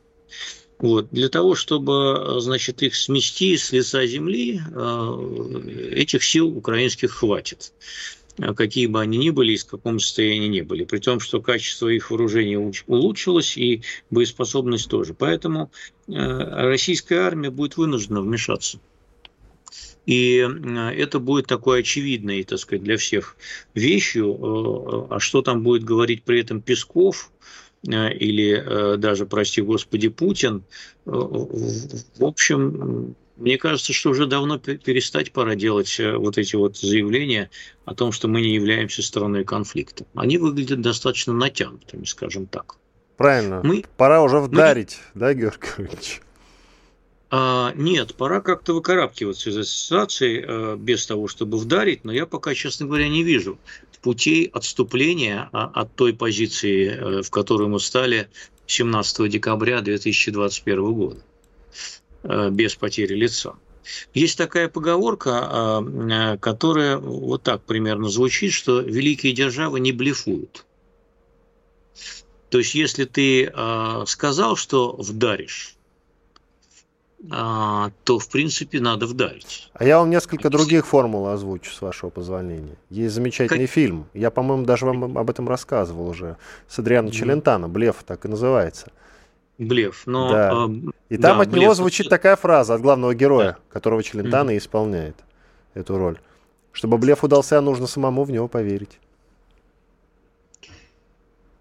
[0.79, 1.07] Вот.
[1.11, 4.59] Для того, чтобы значит, их смести с лица земли,
[5.91, 7.71] этих сил украинских хватит.
[8.37, 11.87] Какие бы они ни были и в каком состоянии ни были, при том, что качество
[11.87, 15.13] их вооружения улучшилось и боеспособность тоже.
[15.13, 15.71] Поэтому
[16.07, 18.81] э, российская армия будет вынуждена вмешаться.
[20.05, 23.35] И э, это будет такой очевидной, так сказать, для всех
[23.73, 25.07] вещью.
[25.09, 27.31] Э, а что там будет говорить при этом Песков
[27.83, 30.63] или даже, прости господи, Путин,
[31.05, 37.49] в общем, мне кажется, что уже давно перестать пора делать э, вот эти вот заявления
[37.83, 40.05] о том, что мы не являемся стороной конфликта.
[40.15, 42.77] Они выглядят достаточно натянутыми, скажем так.
[43.17, 43.61] Правильно.
[43.63, 43.83] Мы...
[43.97, 45.19] Пора уже вдарить, мы...
[45.19, 46.21] да, Георгий Георгиевич?
[47.31, 52.25] А, нет, пора как-то выкарабкиваться из этой ситуации а, без того, чтобы вдарить, но я
[52.25, 53.57] пока, честно говоря, не вижу
[54.05, 58.29] путей отступления а, от той позиции, а, в которую мы стали
[58.67, 61.23] 17 декабря 2021 года.
[62.21, 63.55] Э, без потери лица.
[64.13, 70.65] Есть такая поговорка, э, которая вот так примерно звучит, что великие державы не блефуют.
[72.51, 73.51] То есть, если ты
[74.05, 75.74] сказал, что вдаришь,
[77.29, 79.69] то, в принципе, надо вдарить.
[79.73, 82.75] А я вам несколько других формул озвучу, с вашего позволения.
[82.89, 83.73] Есть замечательный как...
[83.73, 84.05] фильм.
[84.13, 86.37] Я, по-моему, даже вам об этом рассказывал уже.
[86.67, 87.67] С Адриано Челентано.
[87.67, 88.91] «Блеф» так и называется–
[89.57, 90.31] Блеф, но...
[90.31, 90.67] Да.
[90.67, 91.63] Э, и там да, от блеф...
[91.63, 93.57] него звучит такая фраза от главного героя, да.
[93.69, 94.57] которого Челентано mm-hmm.
[94.57, 95.15] исполняет
[95.73, 96.19] эту роль.
[96.73, 98.99] Чтобы блеф удался, нужно самому в него поверить.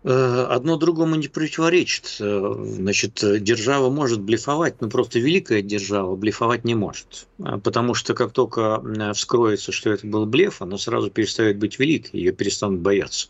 [0.04, 2.16] Э, одно другому не противоречит.
[2.18, 7.26] Значит, держава может блефовать, но просто великая держава блефовать не может.
[7.38, 8.82] Э, потому что как только
[9.14, 13.28] вскроется, что это был блеф, она сразу перестает быть великой, ее перестанут бояться.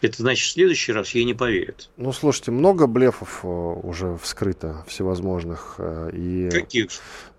[0.00, 1.90] Это значит, в следующий раз ей не поверят.
[1.96, 5.74] Ну, слушайте, много блефов э, уже вскрыто всевозможных.
[5.78, 6.48] Э, и...
[6.50, 6.88] Каких?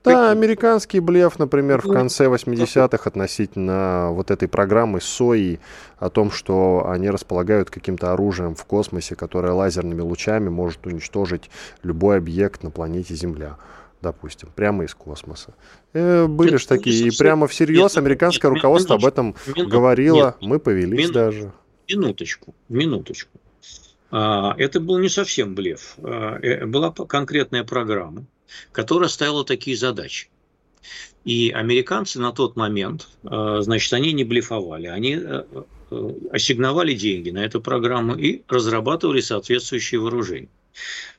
[0.03, 0.31] Да, Каких?
[0.31, 5.59] американский блеф, например, в ну, конце 80-х относительно вот этой программы СОИ
[5.97, 11.49] о том, что они располагают каким-то оружием в космосе, которое лазерными лучами может уничтожить
[11.83, 13.57] любой объект на планете Земля
[14.01, 15.53] допустим, прямо из космоса.
[15.93, 21.51] Э, были же такие, и прямо всерьез американское руководство об этом говорило, мы повелись даже.
[21.87, 23.39] Минуточку, минуточку.
[24.11, 25.95] А, это был не совсем блеф.
[26.03, 28.25] А, э, была конкретная программа,
[28.71, 30.29] которая ставила такие задачи.
[31.23, 35.43] И американцы на тот момент, а, значит, они не блефовали, они э,
[35.91, 40.49] э, ассигновали деньги на эту программу и разрабатывали соответствующие вооружения.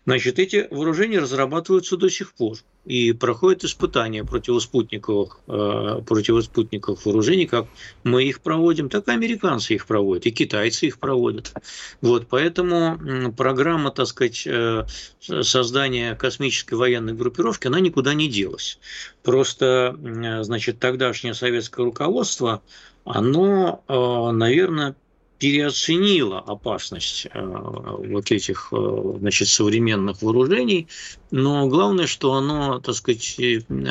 [0.04, 7.66] Значит, эти вооружения разрабатываются до сих пор и проходят испытания противоспутниковых, э, противоспутниковых вооружений, как
[8.02, 11.52] мы их проводим, так и американцы их проводят, и китайцы их проводят.
[12.00, 14.84] Вот, поэтому программа, так сказать, э,
[15.20, 18.80] создания космической военной группировки, она никуда не делась.
[19.22, 19.96] Просто,
[20.42, 22.62] значит, тогдашнее советское руководство,
[23.04, 24.96] оно, э, наверное,
[25.42, 30.86] переоценила опасность э, вот этих э, значит, современных вооружений,
[31.32, 33.40] но главное, что оно, так сказать,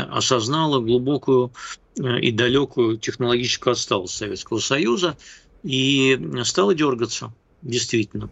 [0.10, 1.52] осознало глубокую
[1.98, 5.18] и далекую технологическую отсталость Советского Союза
[5.64, 8.30] и стало дергаться, действительно.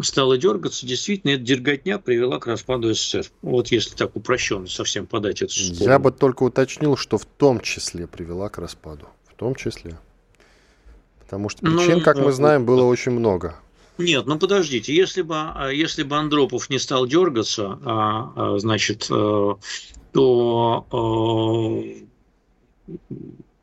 [0.00, 3.26] Стало дергаться, действительно, эта дерготня привела к распаду СССР.
[3.42, 5.84] Вот если так упрощенно совсем подать эту сторону.
[5.84, 9.06] Я бы только уточнил, что в том числе привела к распаду.
[9.28, 9.98] В том числе.
[11.24, 13.56] Потому что ну, причин, ну, как мы знаем, было очень много.
[13.98, 19.06] Нет, ну подождите, если бы, а, если бы Андропов не стал дергаться, а, а, значит,
[19.08, 19.54] э,
[20.12, 22.04] то э,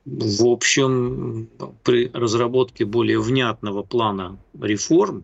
[0.06, 1.50] в общем,
[1.84, 5.24] при разработке более внятного плана реформ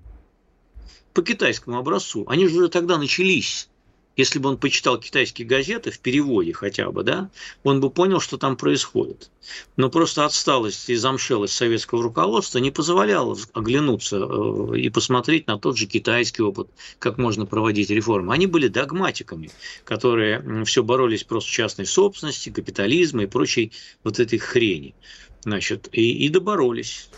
[1.14, 3.70] по китайскому образцу, они же уже тогда начались
[4.18, 7.30] если бы он почитал китайские газеты в переводе хотя бы, да,
[7.64, 9.30] он бы понял, что там происходит.
[9.78, 15.78] Но просто отсталость и замшелость советского руководства не позволяла оглянуться э, и посмотреть на тот
[15.78, 16.68] же китайский опыт,
[17.00, 18.34] как можно проводить реформы.
[18.34, 19.52] Они были догматиками,
[19.86, 23.72] которые все боролись просто частной собственности, капитализма и прочей
[24.04, 24.96] вот этой хрени.
[25.44, 27.10] Значит, и, и доборолись.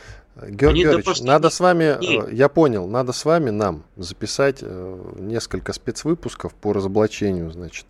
[0.48, 2.22] Георгий Георгиевич, надо с вами, дней.
[2.22, 7.86] Э, я понял, надо с вами нам записать э, несколько спецвыпусков по разоблачению, значит,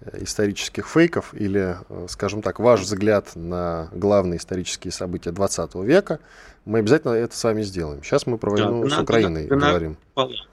[0.00, 1.76] э, исторических фейков или,
[2.08, 6.20] скажем так, ваш взгляд на главные исторические события 20 века.
[6.64, 8.02] Мы обязательно это с вами сделаем.
[8.02, 9.96] Сейчас мы про войну да, с Украиной гонор, говорим.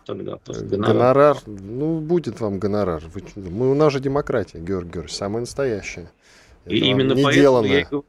[0.06, 0.80] Тогда, гонорар.
[0.80, 3.04] гонорар, ну, будет вам гонорар.
[3.14, 6.10] Вы, мы, у нас же демократия, Георгий Георгиевич, самая настоящая.
[6.64, 8.06] Это и именно поэтому я говорю,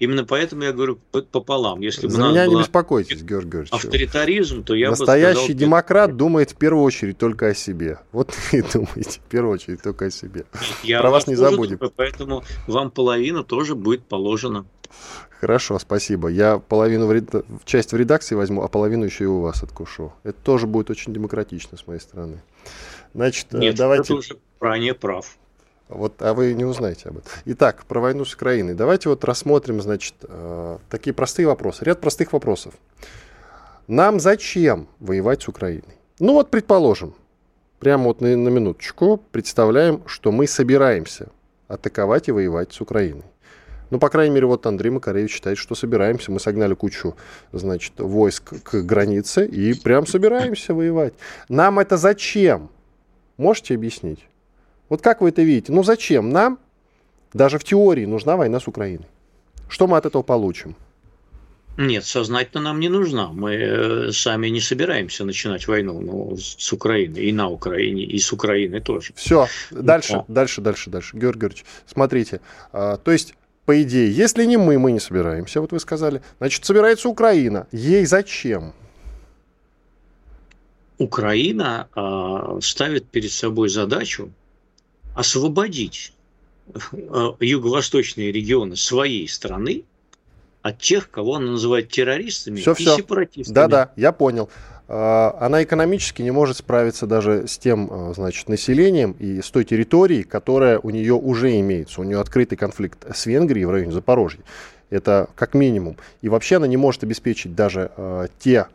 [0.00, 0.98] Именно поэтому я говорю
[1.30, 1.80] пополам.
[1.80, 3.72] Если За меня не беспокойтесь, Георгий Георгиевич.
[3.72, 7.98] Авторитаризм, то я Настоящий бы сказал, демократ думает в первую очередь только о себе.
[8.10, 10.46] Вот и думаете в первую очередь только о себе.
[10.82, 11.76] Я Про вас не забудем.
[11.76, 14.64] Думаю, поэтому вам половина тоже будет положена.
[15.38, 16.28] Хорошо, спасибо.
[16.28, 17.30] Я половину в ред...
[17.66, 20.14] часть в редакции возьму, а половину еще и у вас откушу.
[20.22, 22.40] Это тоже будет очень демократично с моей стороны.
[23.12, 24.04] Значит, э, Нет, давайте...
[24.04, 25.36] это уже ранее прав.
[25.90, 27.30] Вот, а вы не узнаете об этом.
[27.46, 28.74] Итак, про войну с Украиной.
[28.74, 31.84] Давайте вот рассмотрим, значит, э, такие простые вопросы.
[31.84, 32.74] Ряд простых вопросов.
[33.88, 35.98] Нам зачем воевать с Украиной?
[36.20, 37.14] Ну вот, предположим,
[37.80, 41.28] прямо вот на, на минуточку представляем, что мы собираемся
[41.66, 43.24] атаковать и воевать с Украиной.
[43.90, 46.30] Ну, по крайней мере, вот Андрей Макаревич считает, что собираемся.
[46.30, 47.16] Мы согнали кучу,
[47.50, 51.14] значит, войск к границе и прям собираемся воевать.
[51.48, 52.70] Нам это зачем?
[53.36, 54.29] Можете объяснить?
[54.90, 55.72] Вот как вы это видите?
[55.72, 56.58] Ну зачем нам,
[57.32, 59.06] даже в теории, нужна война с Украиной?
[59.68, 60.74] Что мы от этого получим?
[61.78, 63.28] Нет, сознательно нам не нужна.
[63.28, 68.32] Мы э, сами не собираемся начинать войну ну, с Украиной, и на Украине, и с
[68.32, 69.12] Украиной тоже.
[69.14, 70.24] Все, дальше, Но.
[70.28, 71.16] дальше, дальше, дальше.
[71.16, 72.40] Георгий Георгиевич, смотрите,
[72.72, 76.64] а, то есть по идее, если не мы, мы не собираемся, вот вы сказали, значит,
[76.64, 77.68] собирается Украина.
[77.70, 78.74] Ей зачем?
[80.98, 84.32] Украина э, ставит перед собой задачу
[85.20, 86.14] освободить
[86.74, 89.84] э, юго-восточные регионы своей страны
[90.62, 92.96] от тех, кого она называет террористами все, и все.
[92.96, 93.54] сепаратистами.
[93.54, 94.48] Да-да, я понял.
[94.88, 99.64] А, она экономически не может справиться даже с тем, э, значит, населением и с той
[99.64, 102.00] территорией, которая у нее уже имеется.
[102.00, 104.40] У нее открытый конфликт с Венгрией в районе Запорожья.
[104.88, 105.98] Это как минимум.
[106.22, 108.68] И вообще она не может обеспечить даже э, те,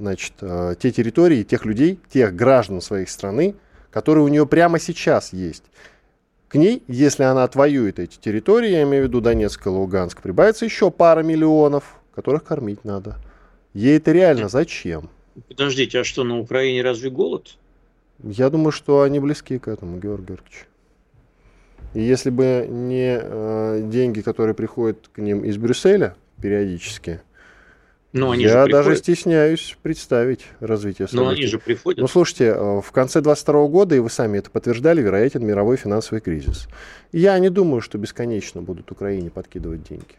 [0.00, 3.54] значит, те территории, тех людей, тех граждан своей страны,
[3.94, 5.62] которые у нее прямо сейчас есть.
[6.48, 10.64] К ней, если она отвоюет эти территории, я имею в виду Донецк и Луганск, прибавится
[10.64, 13.18] еще пара миллионов, которых кормить надо.
[13.72, 15.10] Ей это реально зачем?
[15.46, 17.54] Подождите, а что, на Украине разве голод?
[18.20, 20.66] Я думаю, что они близки к этому, Георгий Георгиевич.
[21.94, 27.20] И если бы не э, деньги, которые приходят к ним из Брюсселя периодически,
[28.14, 31.24] но они Я же даже стесняюсь представить развитие событий.
[31.24, 32.00] Но они же приходят.
[32.00, 36.20] Ну, слушайте, э, в конце 22 года, и вы сами это подтверждали, вероятен мировой финансовый
[36.20, 36.68] кризис.
[37.10, 40.14] Я не думаю, что бесконечно будут Украине подкидывать деньги.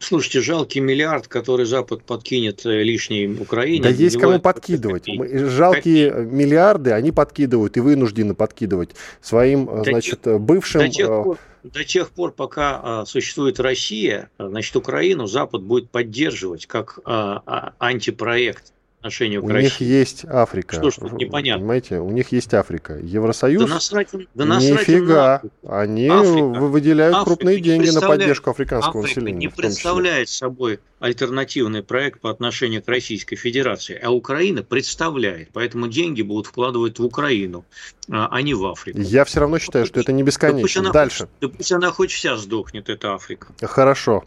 [0.00, 3.82] Слушайте, жалкий миллиард, который Запад подкинет э, лишней Украине.
[3.82, 5.04] Да есть кому подкидывать.
[5.06, 6.24] Жалкие как...
[6.24, 10.80] миллиарды они подкидывают и вынуждены подкидывать своим, э, до значит, тех, бывшим...
[10.80, 16.66] До тех, пор, до тех пор, пока а, существует Россия, значит, Украину Запад будет поддерживать
[16.66, 19.64] как а, а, антипроект отношению к у России.
[19.64, 20.76] них есть Африка.
[20.76, 21.60] Что ж тут непонятно?
[21.60, 22.98] Понимаете, у них есть Африка.
[23.02, 23.62] Евросоюз?
[23.62, 25.42] Да насрать, да насрать Нифига.
[25.66, 26.44] Они Африка.
[26.44, 29.38] выделяют Африка крупные деньги на поддержку африканского Африка населения.
[29.38, 35.48] не представляет собой альтернативный проект по отношению к Российской Федерации, а Украина представляет.
[35.54, 37.64] Поэтому деньги будут вкладывать в Украину,
[38.10, 38.98] а, а не в Африку.
[39.00, 40.82] Я все равно считаю, что это не бесконечно.
[40.82, 41.20] Да Дальше.
[41.20, 43.48] Хоть, да пусть она хоть вся сдохнет, эта Африка.
[43.62, 44.24] Хорошо.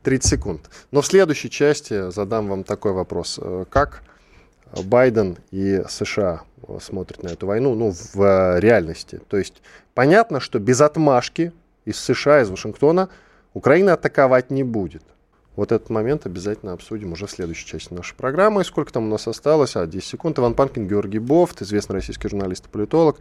[0.00, 0.70] Э, 30 секунд.
[0.90, 3.38] Но в следующей части задам вам такой вопрос.
[3.40, 4.02] Э, как
[4.84, 6.42] Байден и США
[6.80, 9.20] смотрят на эту войну ну, в э, реальности?
[9.28, 9.62] То есть
[9.94, 11.52] понятно, что без отмашки
[11.84, 13.08] из США, из Вашингтона
[13.52, 15.02] Украина атаковать не будет.
[15.56, 18.64] Вот этот момент обязательно обсудим уже в следующей части нашей программы.
[18.64, 19.76] Сколько там у нас осталось?
[19.76, 20.38] А, 10 секунд.
[20.38, 23.18] Иван Панкин, Георгий Бофт, известный российский журналист и политолог.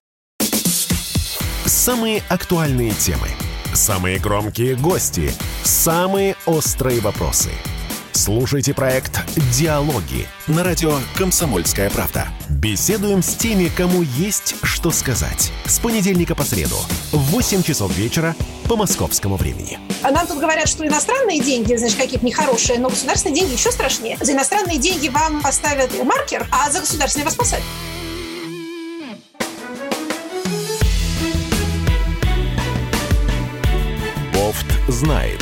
[1.66, 3.28] Самые актуальные темы,
[3.74, 5.32] самые громкие гости,
[5.63, 7.49] самые острые вопросы.
[8.11, 9.22] Слушайте проект
[9.53, 12.28] «Диалоги» на радио «Комсомольская правда».
[12.49, 15.51] Беседуем с теми, кому есть что сказать.
[15.65, 16.76] С понедельника по среду
[17.11, 18.36] в 8 часов вечера
[18.67, 19.80] по московскому времени.
[20.03, 24.17] А нам тут говорят, что иностранные деньги, значит, какие-то нехорошие, но государственные деньги еще страшнее.
[24.20, 27.65] За иностранные деньги вам поставят маркер, а за государственные вас посадят.
[34.92, 35.40] Знает.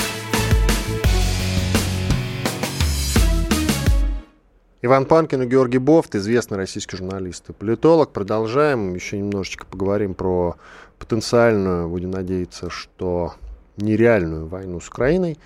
[4.83, 8.11] Иван Панкин и Георгий Бофт, известный российский журналист и политолог.
[8.11, 8.93] Продолжаем.
[8.93, 10.55] Еще немножечко поговорим про
[10.99, 13.33] потенциальную, будем надеяться, что
[13.77, 15.37] нереальную войну с Украиной.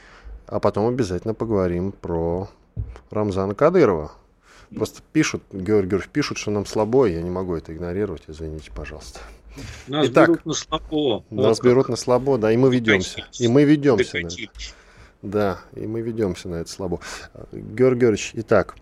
[0.47, 2.49] А потом обязательно поговорим про
[3.09, 4.11] Рамзана Кадырова.
[4.75, 9.19] Просто пишут, Георгий Георгиевич пишут, что нам слабо, я не могу это игнорировать, извините, пожалуйста.
[9.87, 11.23] Нас Итак, берут на слабо.
[11.29, 13.25] Нас вот берут на слабо, да, и мы ведемся.
[13.39, 14.37] И мы ведемся на это.
[15.21, 16.99] Да, и мы ведемся на это слабо.
[17.51, 18.75] Георгий Георгиевич, итак,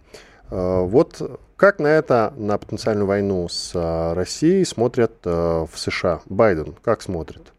[0.49, 6.22] э, вот как на это, на потенциальную войну с э, Россией смотрят э, в США?
[6.28, 7.51] Байден как смотрит?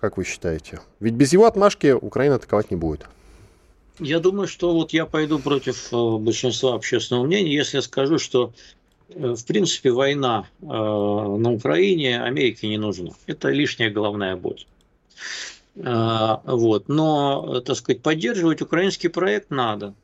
[0.00, 0.80] Как вы считаете?
[1.00, 3.06] Ведь без его отмашки Украина атаковать не будет.
[3.98, 8.52] Я думаю, что вот я пойду против большинства общественного мнения, если я скажу, что
[9.14, 13.10] в принципе, война э, на Украине Америке не нужна.
[13.26, 14.64] Это лишняя головная боль.
[15.76, 16.88] Э, вот.
[16.88, 19.94] Но, так сказать, поддерживать украинский проект надо.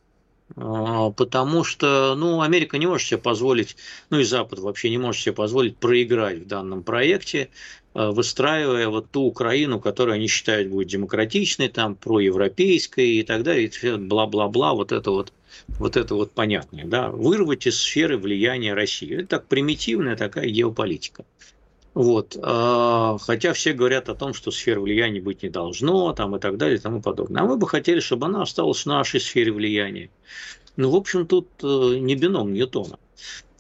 [0.56, 3.76] Потому что, ну, Америка не может себе позволить,
[4.10, 7.50] ну и Запад вообще не может себе позволить проиграть в данном проекте,
[7.94, 13.96] выстраивая вот ту Украину, которую они считают будет демократичной, там, проевропейской и так далее, и
[13.96, 15.32] бла-бла-бла, вот это вот
[15.78, 19.16] вот это вот понятное, да, вырвать из сферы влияния России.
[19.16, 21.24] Это так примитивная такая геополитика.
[21.94, 22.36] Вот.
[22.40, 26.56] А, хотя все говорят о том, что сферы влияния быть не должно, там, и так
[26.56, 27.42] далее, и тому подобное.
[27.42, 30.10] А мы бы хотели, чтобы она осталась в нашей сфере влияния.
[30.76, 31.66] Ну, в общем, тут э,
[31.98, 32.98] не бином Ньютона.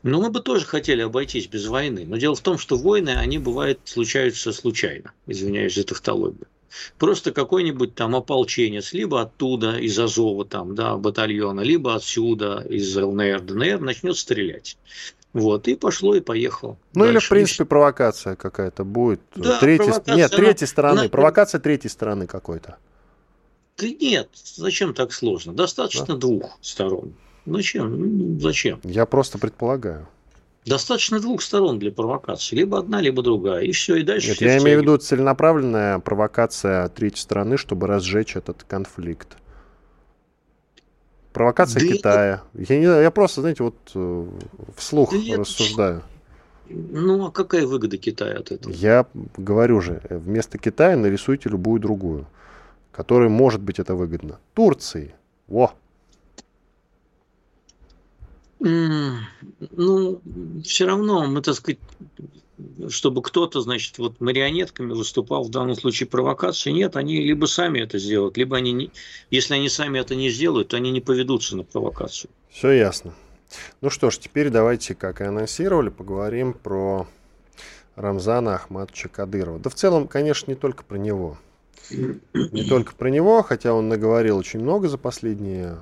[0.02, 2.04] Но мы бы тоже хотели обойтись без войны.
[2.06, 5.12] Но дело в том, что войны, они бывают, случаются случайно.
[5.26, 6.46] Извиняюсь за тавтологию.
[6.98, 13.40] Просто какой-нибудь там ополченец, либо оттуда, из Азова там, да, батальона, либо отсюда, из ЛНР,
[13.40, 14.76] ДНР, начнет стрелять.
[15.32, 16.76] Вот, и пошло, и поехало.
[16.94, 17.12] Ну Дальше.
[17.12, 19.20] или, в принципе, провокация какая-то будет.
[19.36, 21.00] Да, третьей, нет, третьей стороны.
[21.00, 21.08] Она...
[21.08, 22.78] Провокация третьей стороны какой-то.
[23.78, 25.52] Да нет, зачем так сложно?
[25.52, 26.16] Достаточно да?
[26.16, 27.14] двух сторон.
[27.46, 28.40] Зачем?
[28.40, 28.80] Зачем?
[28.82, 30.08] Я просто предполагаю.
[30.66, 32.56] Достаточно двух сторон для провокации.
[32.56, 33.62] Либо одна, либо другая.
[33.62, 37.86] И все, и дальше Нет, все я имею в виду целенаправленная провокация третьей стороны, чтобы
[37.86, 39.36] разжечь этот конфликт.
[41.32, 42.42] Провокация да Китая.
[42.54, 42.72] Это...
[42.74, 44.26] Я, не, я просто, знаете, вот э,
[44.76, 46.02] вслух да рассуждаю.
[46.68, 48.72] Ну, а какая выгода Китая от этого?
[48.72, 49.06] Я
[49.36, 52.26] говорю же, вместо Китая нарисуйте любую другую,
[52.92, 54.38] которой может быть это выгодно.
[54.54, 55.14] Турции.
[55.48, 55.72] Во!
[58.60, 60.20] Ну,
[60.62, 61.78] все равно мы, так сказать,
[62.88, 67.98] чтобы кто-то, значит, вот марионетками выступал в данном случае провокации, нет, они либо сами это
[67.98, 68.90] сделают, либо они, не,
[69.30, 72.30] если они сами это не сделают, то они не поведутся на провокацию.
[72.50, 73.14] Все ясно.
[73.80, 77.08] Ну что ж, теперь давайте, как и анонсировали, поговорим про
[77.96, 79.58] Рамзана Ахматовича Кадырова.
[79.58, 81.38] Да в целом, конечно, не только про него.
[81.90, 85.78] Не только про него, хотя он наговорил очень много за последние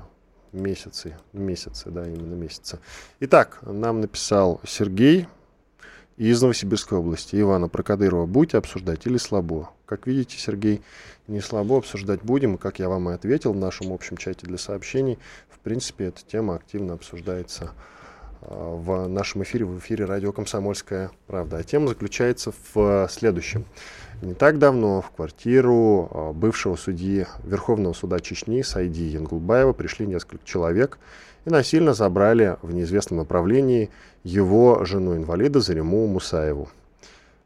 [0.53, 2.79] месяцы, месяцы, да, именно месяцы.
[3.21, 5.27] Итак, нам написал Сергей
[6.17, 7.41] из Новосибирской области.
[7.41, 9.71] Ивана Прокадырова будете обсуждать или слабо?
[9.87, 10.83] Как видите, Сергей,
[11.29, 12.57] не слабо обсуждать будем.
[12.57, 15.19] И, как я вам и ответил в нашем общем чате для сообщений,
[15.49, 17.71] в принципе, эта тема активно обсуждается
[18.43, 21.59] а, в нашем эфире, в эфире радио «Комсомольская правда».
[21.59, 23.65] А тема заключается в следующем.
[24.21, 30.45] Не так давно в квартиру а, бывшего судьи Верховного суда Чечни Сайди Янгулбаева пришли несколько
[30.45, 30.99] человек
[31.45, 33.91] и насильно забрали в неизвестном направлении
[34.25, 36.69] его жену-инвалида Зариму Мусаеву.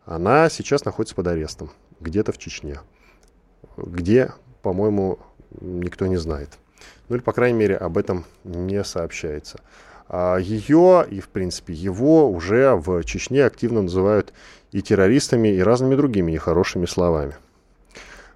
[0.06, 1.70] Она сейчас находится под арестом,
[2.00, 2.80] где-то в Чечне.
[3.76, 5.18] Где, по-моему,
[5.60, 6.48] никто не знает.
[7.10, 9.60] Ну или, по крайней мере, об этом не сообщается.
[10.12, 14.34] А ее и, в принципе, его уже в Чечне активно называют
[14.70, 17.34] и террористами, и разными другими нехорошими словами.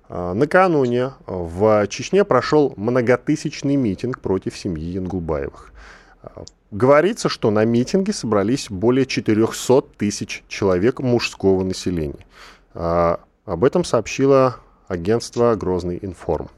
[0.09, 5.75] А, накануне в Чечне прошел многотысячный митинг против семьи Янгулбаевых.
[6.23, 12.27] А, говорится, что на митинге собрались более 400 тысяч человек мужского населения.
[12.73, 14.57] Об этом сообщило
[14.89, 16.49] агентство «Грозный информ».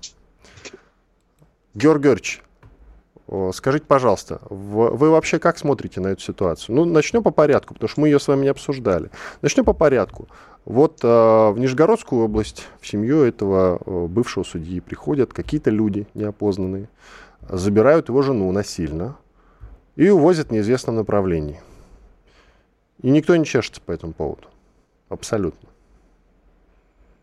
[1.75, 2.43] Георг Георгиевич,
[3.53, 6.77] скажите, пожалуйста, вы вообще как смотрите на эту ситуацию?
[6.77, 9.11] Ну, начнем по порядку, потому что мы ее с вами не обсуждали.
[9.43, 10.29] Начнем по порядку.
[10.65, 16.89] Вот э, в Нижегородскую область в семью этого э, бывшего судьи приходят какие-то люди неопознанные,
[17.49, 19.17] забирают его жену насильно
[19.97, 21.61] и увозят в неизвестном направлении.
[23.03, 24.49] И никто не чешется по этому поводу.
[25.09, 25.69] Абсолютно.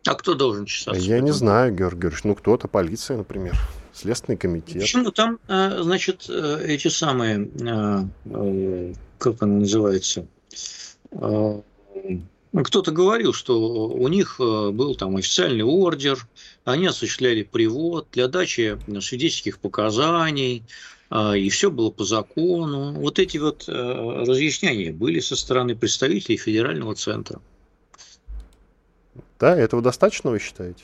[0.07, 1.01] А кто должен чесаться?
[1.01, 2.23] Я не знаю, Георгий Георгиевич.
[2.23, 3.55] Ну, кто-то, полиция, например.
[3.95, 4.81] Следственный комитет.
[4.81, 10.27] Почему там, э, значит, э, эти самые, э, как он называется,
[11.11, 16.25] ну, кто-то говорил, что у них э, был там официальный ордер,
[16.63, 20.63] они осуществляли привод для дачи свидетельских показаний,
[21.09, 22.93] а, и все было по закону.
[22.93, 27.41] Вот эти вот э, разъяснения были со стороны представителей федерального центра.
[29.39, 30.83] Да, этого достаточно, вы считаете?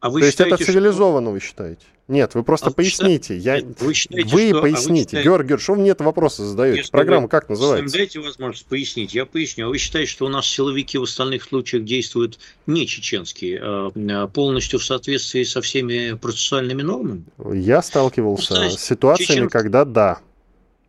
[0.00, 1.32] Э, а вы То считаете, есть это цивилизованно, что...
[1.32, 1.86] вы считаете?
[2.06, 3.36] Нет, вы просто а поясните.
[3.36, 3.60] Я...
[3.80, 4.60] Вы, считаете, вы что...
[4.62, 4.88] поясните.
[4.88, 5.24] А вы считаете...
[5.24, 6.78] Георгий мне это вопросы задаете?
[6.78, 7.28] Если Программа вы...
[7.28, 7.96] как называется?
[7.96, 9.14] Дайте возможность пояснить.
[9.14, 9.66] Я поясню.
[9.66, 14.26] А вы считаете, что у нас силовики в остальных случаях действуют не чеченские, а, а
[14.28, 17.24] полностью в соответствии со всеми процессуальными нормами?
[17.52, 19.48] Я сталкивался ну, с ситуациями, Чечен...
[19.50, 20.20] когда да.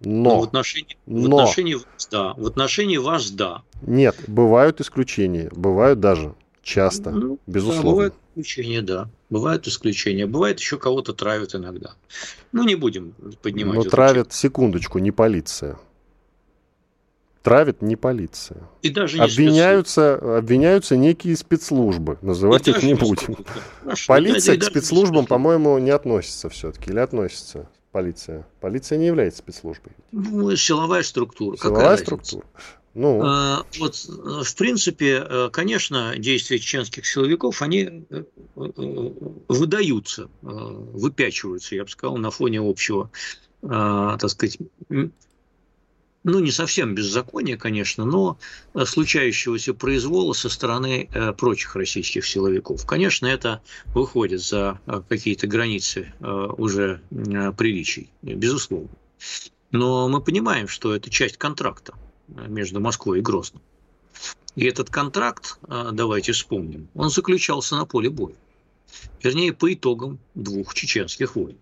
[0.01, 2.33] Но, Но в отношении, но в отношении вас да.
[2.37, 3.63] В отношении вас да.
[3.81, 5.49] Нет, бывают исключения.
[5.51, 7.83] Бывают даже часто, ну, безусловно.
[7.83, 9.09] Да, бывают исключения, да.
[9.29, 10.25] Бывают исключения.
[10.25, 11.93] Бывает еще кого-то травят иногда.
[12.51, 13.75] Ну, не будем поднимать.
[13.75, 14.39] Но травят, тему.
[14.39, 15.77] секундочку, не полиция.
[17.41, 18.61] Травит не полиция.
[18.81, 22.17] И даже не обвиняются, обвиняются некие спецслужбы.
[22.21, 23.37] Называть и их не будем.
[24.07, 26.91] Полиция к спецслужбам, по-моему, не относится все-таки.
[26.91, 28.45] Или относится полиция?
[28.59, 29.93] Полиция не является спецслужбой.
[30.11, 31.55] Ну, силовая структура.
[31.55, 32.43] Силовая Какая структура.
[32.43, 32.78] Разница?
[32.95, 33.21] Ну.
[33.23, 38.23] А, вот, в принципе, э, конечно, действия чеченских силовиков, они э,
[38.55, 39.11] э,
[39.47, 43.11] выдаются, выпячиваются, я бы сказал, на фоне общего,
[43.61, 44.57] так сказать,
[44.89, 48.37] ну, не совсем беззакония, конечно, но
[48.85, 52.85] случающегося произвола со стороны прочих российских силовиков.
[52.85, 53.61] Конечно, это
[53.93, 54.79] выходит за
[55.09, 58.89] какие-то границы уже приличий, безусловно.
[59.71, 61.93] Но мы понимаем, что это часть контракта
[62.47, 63.61] между Москвой и Грозным.
[64.55, 68.35] И этот контракт, а, давайте вспомним, он заключался на поле боя.
[69.21, 71.57] Вернее, по итогам двух чеченских войн.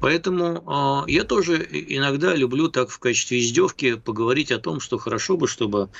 [0.00, 5.36] Поэтому э, я тоже иногда люблю так в качестве издевки поговорить о том, что хорошо
[5.36, 5.90] бы, чтобы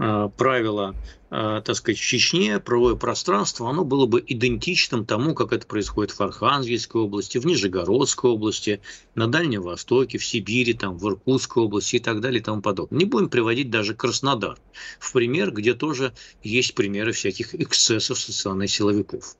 [0.00, 0.94] э, правила
[1.30, 6.12] Э, так сказать, в Чечне правовое пространство, оно было бы идентичным тому, как это происходит
[6.12, 8.80] в Архангельской области, в Нижегородской области,
[9.14, 12.98] на Дальнем Востоке, в Сибири, там, в Иркутской области и так далее и тому подобное.
[12.98, 14.58] Не будем приводить даже Краснодар
[14.98, 19.36] в пример, где тоже есть примеры всяких эксцессов со стороны силовиков.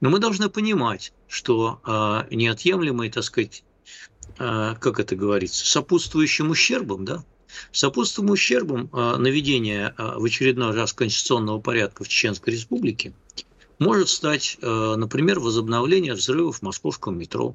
[0.00, 3.62] Но мы должны понимать, что э, неотъемлемый, так сказать,
[4.36, 7.24] как это говорится, сопутствующим ущербом, да,
[7.72, 13.12] Сопутствующим ущербом а, наведения а, в очередной раз конституционного порядка в Чеченской Республике
[13.78, 17.54] может стать, а, например, возобновление взрывов в московском метро,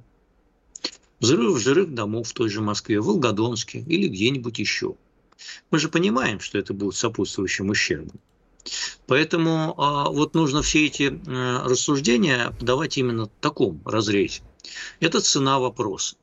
[1.19, 4.95] взрывов жилых домов в той же Москве, в Волгодонске или где-нибудь еще.
[5.71, 8.19] Мы же понимаем, что это будет сопутствующим ущербом.
[9.07, 11.19] Поэтому вот нужно все эти
[11.65, 14.41] рассуждения подавать именно в таком разрезе.
[15.01, 16.15] Это цена вопроса.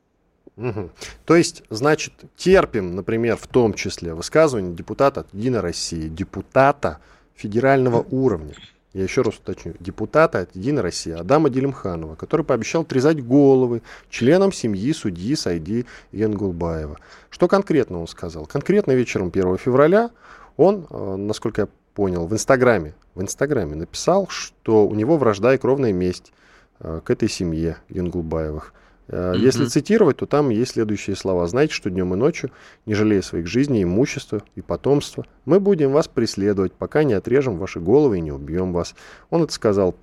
[0.57, 0.89] Угу.
[1.25, 6.99] То есть, значит, терпим, например, в том числе высказывание депутата от Единой России, депутата
[7.35, 8.55] федерального уровня,
[8.93, 14.51] я еще раз уточню, депутата от Единой России Адама Делимханова, который пообещал отрезать головы членам
[14.51, 16.97] семьи судьи Сайди Янгулбаева.
[17.29, 18.45] Что конкретно он сказал?
[18.45, 20.11] Конкретно вечером 1 февраля
[20.57, 25.57] он, э, насколько я понял, в Инстаграме, в Инстаграме написал, что у него вражда и
[25.57, 26.33] кровная месть
[26.79, 28.73] э, к этой семье Янгулбаевых.
[29.11, 29.37] Mm-hmm.
[29.39, 31.45] Если цитировать, то там есть следующие слова.
[31.47, 32.51] Знаете, что днем и ночью,
[32.85, 37.79] не жалея своих жизней, имущества и потомства, мы будем вас преследовать, пока не отрежем ваши
[37.79, 38.95] головы и не убьем вас.
[39.29, 39.95] Он это сказал,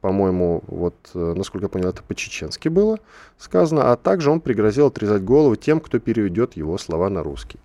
[0.00, 2.98] по-моему, вот, э, насколько я понял, это по-чеченски было
[3.38, 7.58] сказано, а также он пригрозил отрезать головы тем, кто переведет его слова на русский.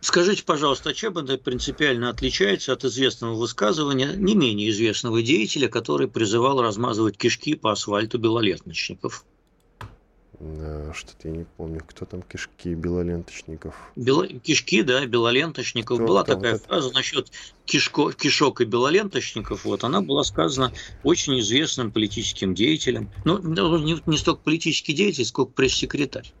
[0.00, 6.08] Скажите, пожалуйста, а чем это принципиально отличается от известного высказывания не менее известного деятеля, который
[6.08, 9.24] призывал размазывать кишки по асфальту белолеточников?
[10.44, 13.74] Э, что-то я не помню, кто там кишки белоленточников.
[13.94, 14.26] Бело...
[14.26, 15.98] Кишки, да, белоленточников.
[15.98, 17.30] Кто была такая вот фраза насчет
[17.64, 18.12] кишко...
[18.12, 19.64] кишок и белоленточников.
[19.64, 20.72] Вот она была сказана
[21.04, 23.08] очень известным политическим деятелем.
[23.24, 26.32] Ну, не, не столько политический деятель, сколько пресс-секретарь.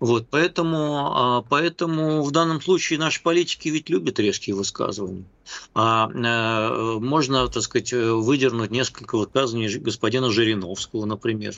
[0.00, 5.26] Вот, поэтому, а, поэтому в данном случае наши политики ведь любят резкие высказывания.
[5.74, 11.54] А, а, можно, так сказать, выдернуть несколько высказываний господина Жириновского, например.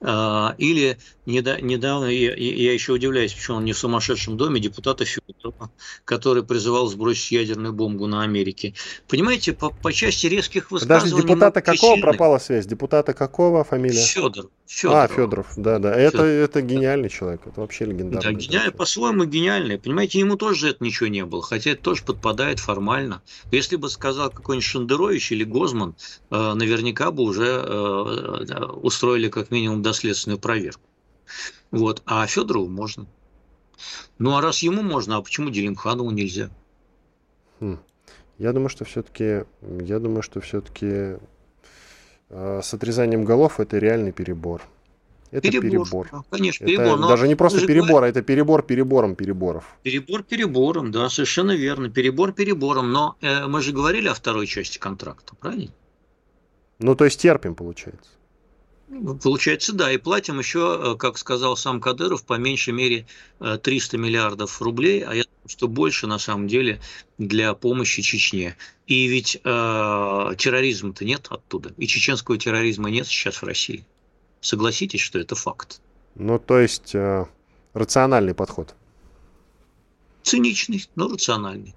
[0.00, 5.70] А, или недавно, я, еще удивляюсь, почему он не в сумасшедшем доме, депутата Федорова,
[6.04, 8.74] который призывал сбросить ядерную бомбу на Америке.
[9.08, 11.12] Понимаете, по, по части резких высказываний...
[11.12, 12.66] Подожди, депутата какого пропала связь?
[12.66, 14.04] Депутата какого фамилия?
[14.04, 14.48] Федор.
[14.66, 15.10] Федоров.
[15.10, 15.94] А, Федоров, да, да.
[15.94, 18.32] Это, это гениальный человек, это вообще легендарный.
[18.32, 19.78] Да, гениальный, по-своему гениальный.
[19.78, 23.22] Понимаете, ему тоже это ничего не было, хотя это тоже подпадает формально.
[23.50, 25.94] Если бы сказал какой-нибудь Шендерович или Гозман,
[26.30, 30.82] э, наверняка бы уже э, устроили как минимум доследственную проверку.
[31.70, 32.02] Вот.
[32.06, 33.06] А Федорову можно.
[34.18, 36.50] Ну а раз ему можно, а почему Делимханову нельзя?
[37.60, 37.78] Хм.
[38.38, 41.16] Я думаю, что все-таки, я думаю, что все-таки
[42.28, 44.62] э, с отрезанием голов это реальный перебор.
[45.30, 45.86] Это перебор.
[45.86, 46.08] перебор.
[46.12, 46.98] Да, конечно, это перебор.
[46.98, 49.64] Но даже не просто перебор, а это перебор перебором переборов.
[49.82, 51.88] Перебор перебором, да, совершенно верно.
[51.88, 52.92] Перебор перебором.
[52.92, 55.72] Но э, мы же говорили о второй части контракта, правильно?
[56.78, 58.10] Ну, то есть терпим, получается.
[59.22, 63.06] Получается, да, и платим еще, э, как сказал сам Кадыров, по меньшей мере
[63.38, 66.80] 300 э, миллиардов рублей, а я думаю, что больше на самом деле
[67.16, 68.56] для помощи Чечне.
[68.86, 73.86] И ведь э, терроризма-то нет оттуда, и чеченского терроризма нет сейчас в России.
[74.40, 75.80] Согласитесь, что это факт.
[76.14, 77.24] Ну, то есть э,
[77.72, 78.74] рациональный подход.
[80.22, 81.74] Циничный, но рациональный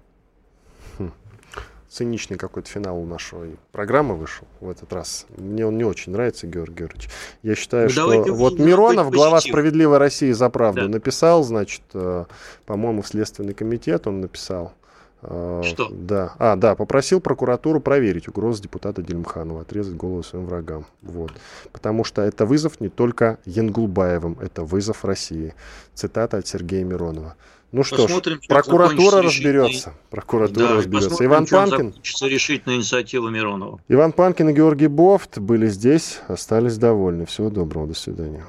[1.96, 5.26] циничный какой-то финал у нашей программы вышел в этот раз.
[5.38, 7.08] Мне он не очень нравится, Георгий Георгиевич.
[7.42, 10.88] Я считаю, ну, что вот Миронов, глава «Справедливой России за правду», да.
[10.88, 12.26] написал, значит, э,
[12.66, 14.74] по-моему, в Следственный комитет он написал.
[15.22, 15.88] Э, что?
[15.90, 16.34] Да.
[16.38, 20.84] А, да, попросил прокуратуру проверить угрозы депутата Дельмханова, отрезать голову своим врагам.
[21.00, 21.32] Вот.
[21.72, 25.54] Потому что это вызов не только Янгулбаевым, это вызов России.
[25.94, 27.36] Цитата от Сергея Миронова.
[27.76, 29.92] Ну что ж, прокуратура разберется.
[30.08, 31.22] Прокуратура да, разберется.
[31.22, 31.94] Иван Панкин.
[32.22, 33.80] решительная инициатива Миронова.
[33.88, 37.26] Иван Панкин и Георгий Бофт были здесь, остались довольны.
[37.26, 38.46] Всего доброго, до свидания.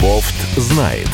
[0.00, 1.06] Бофт знает.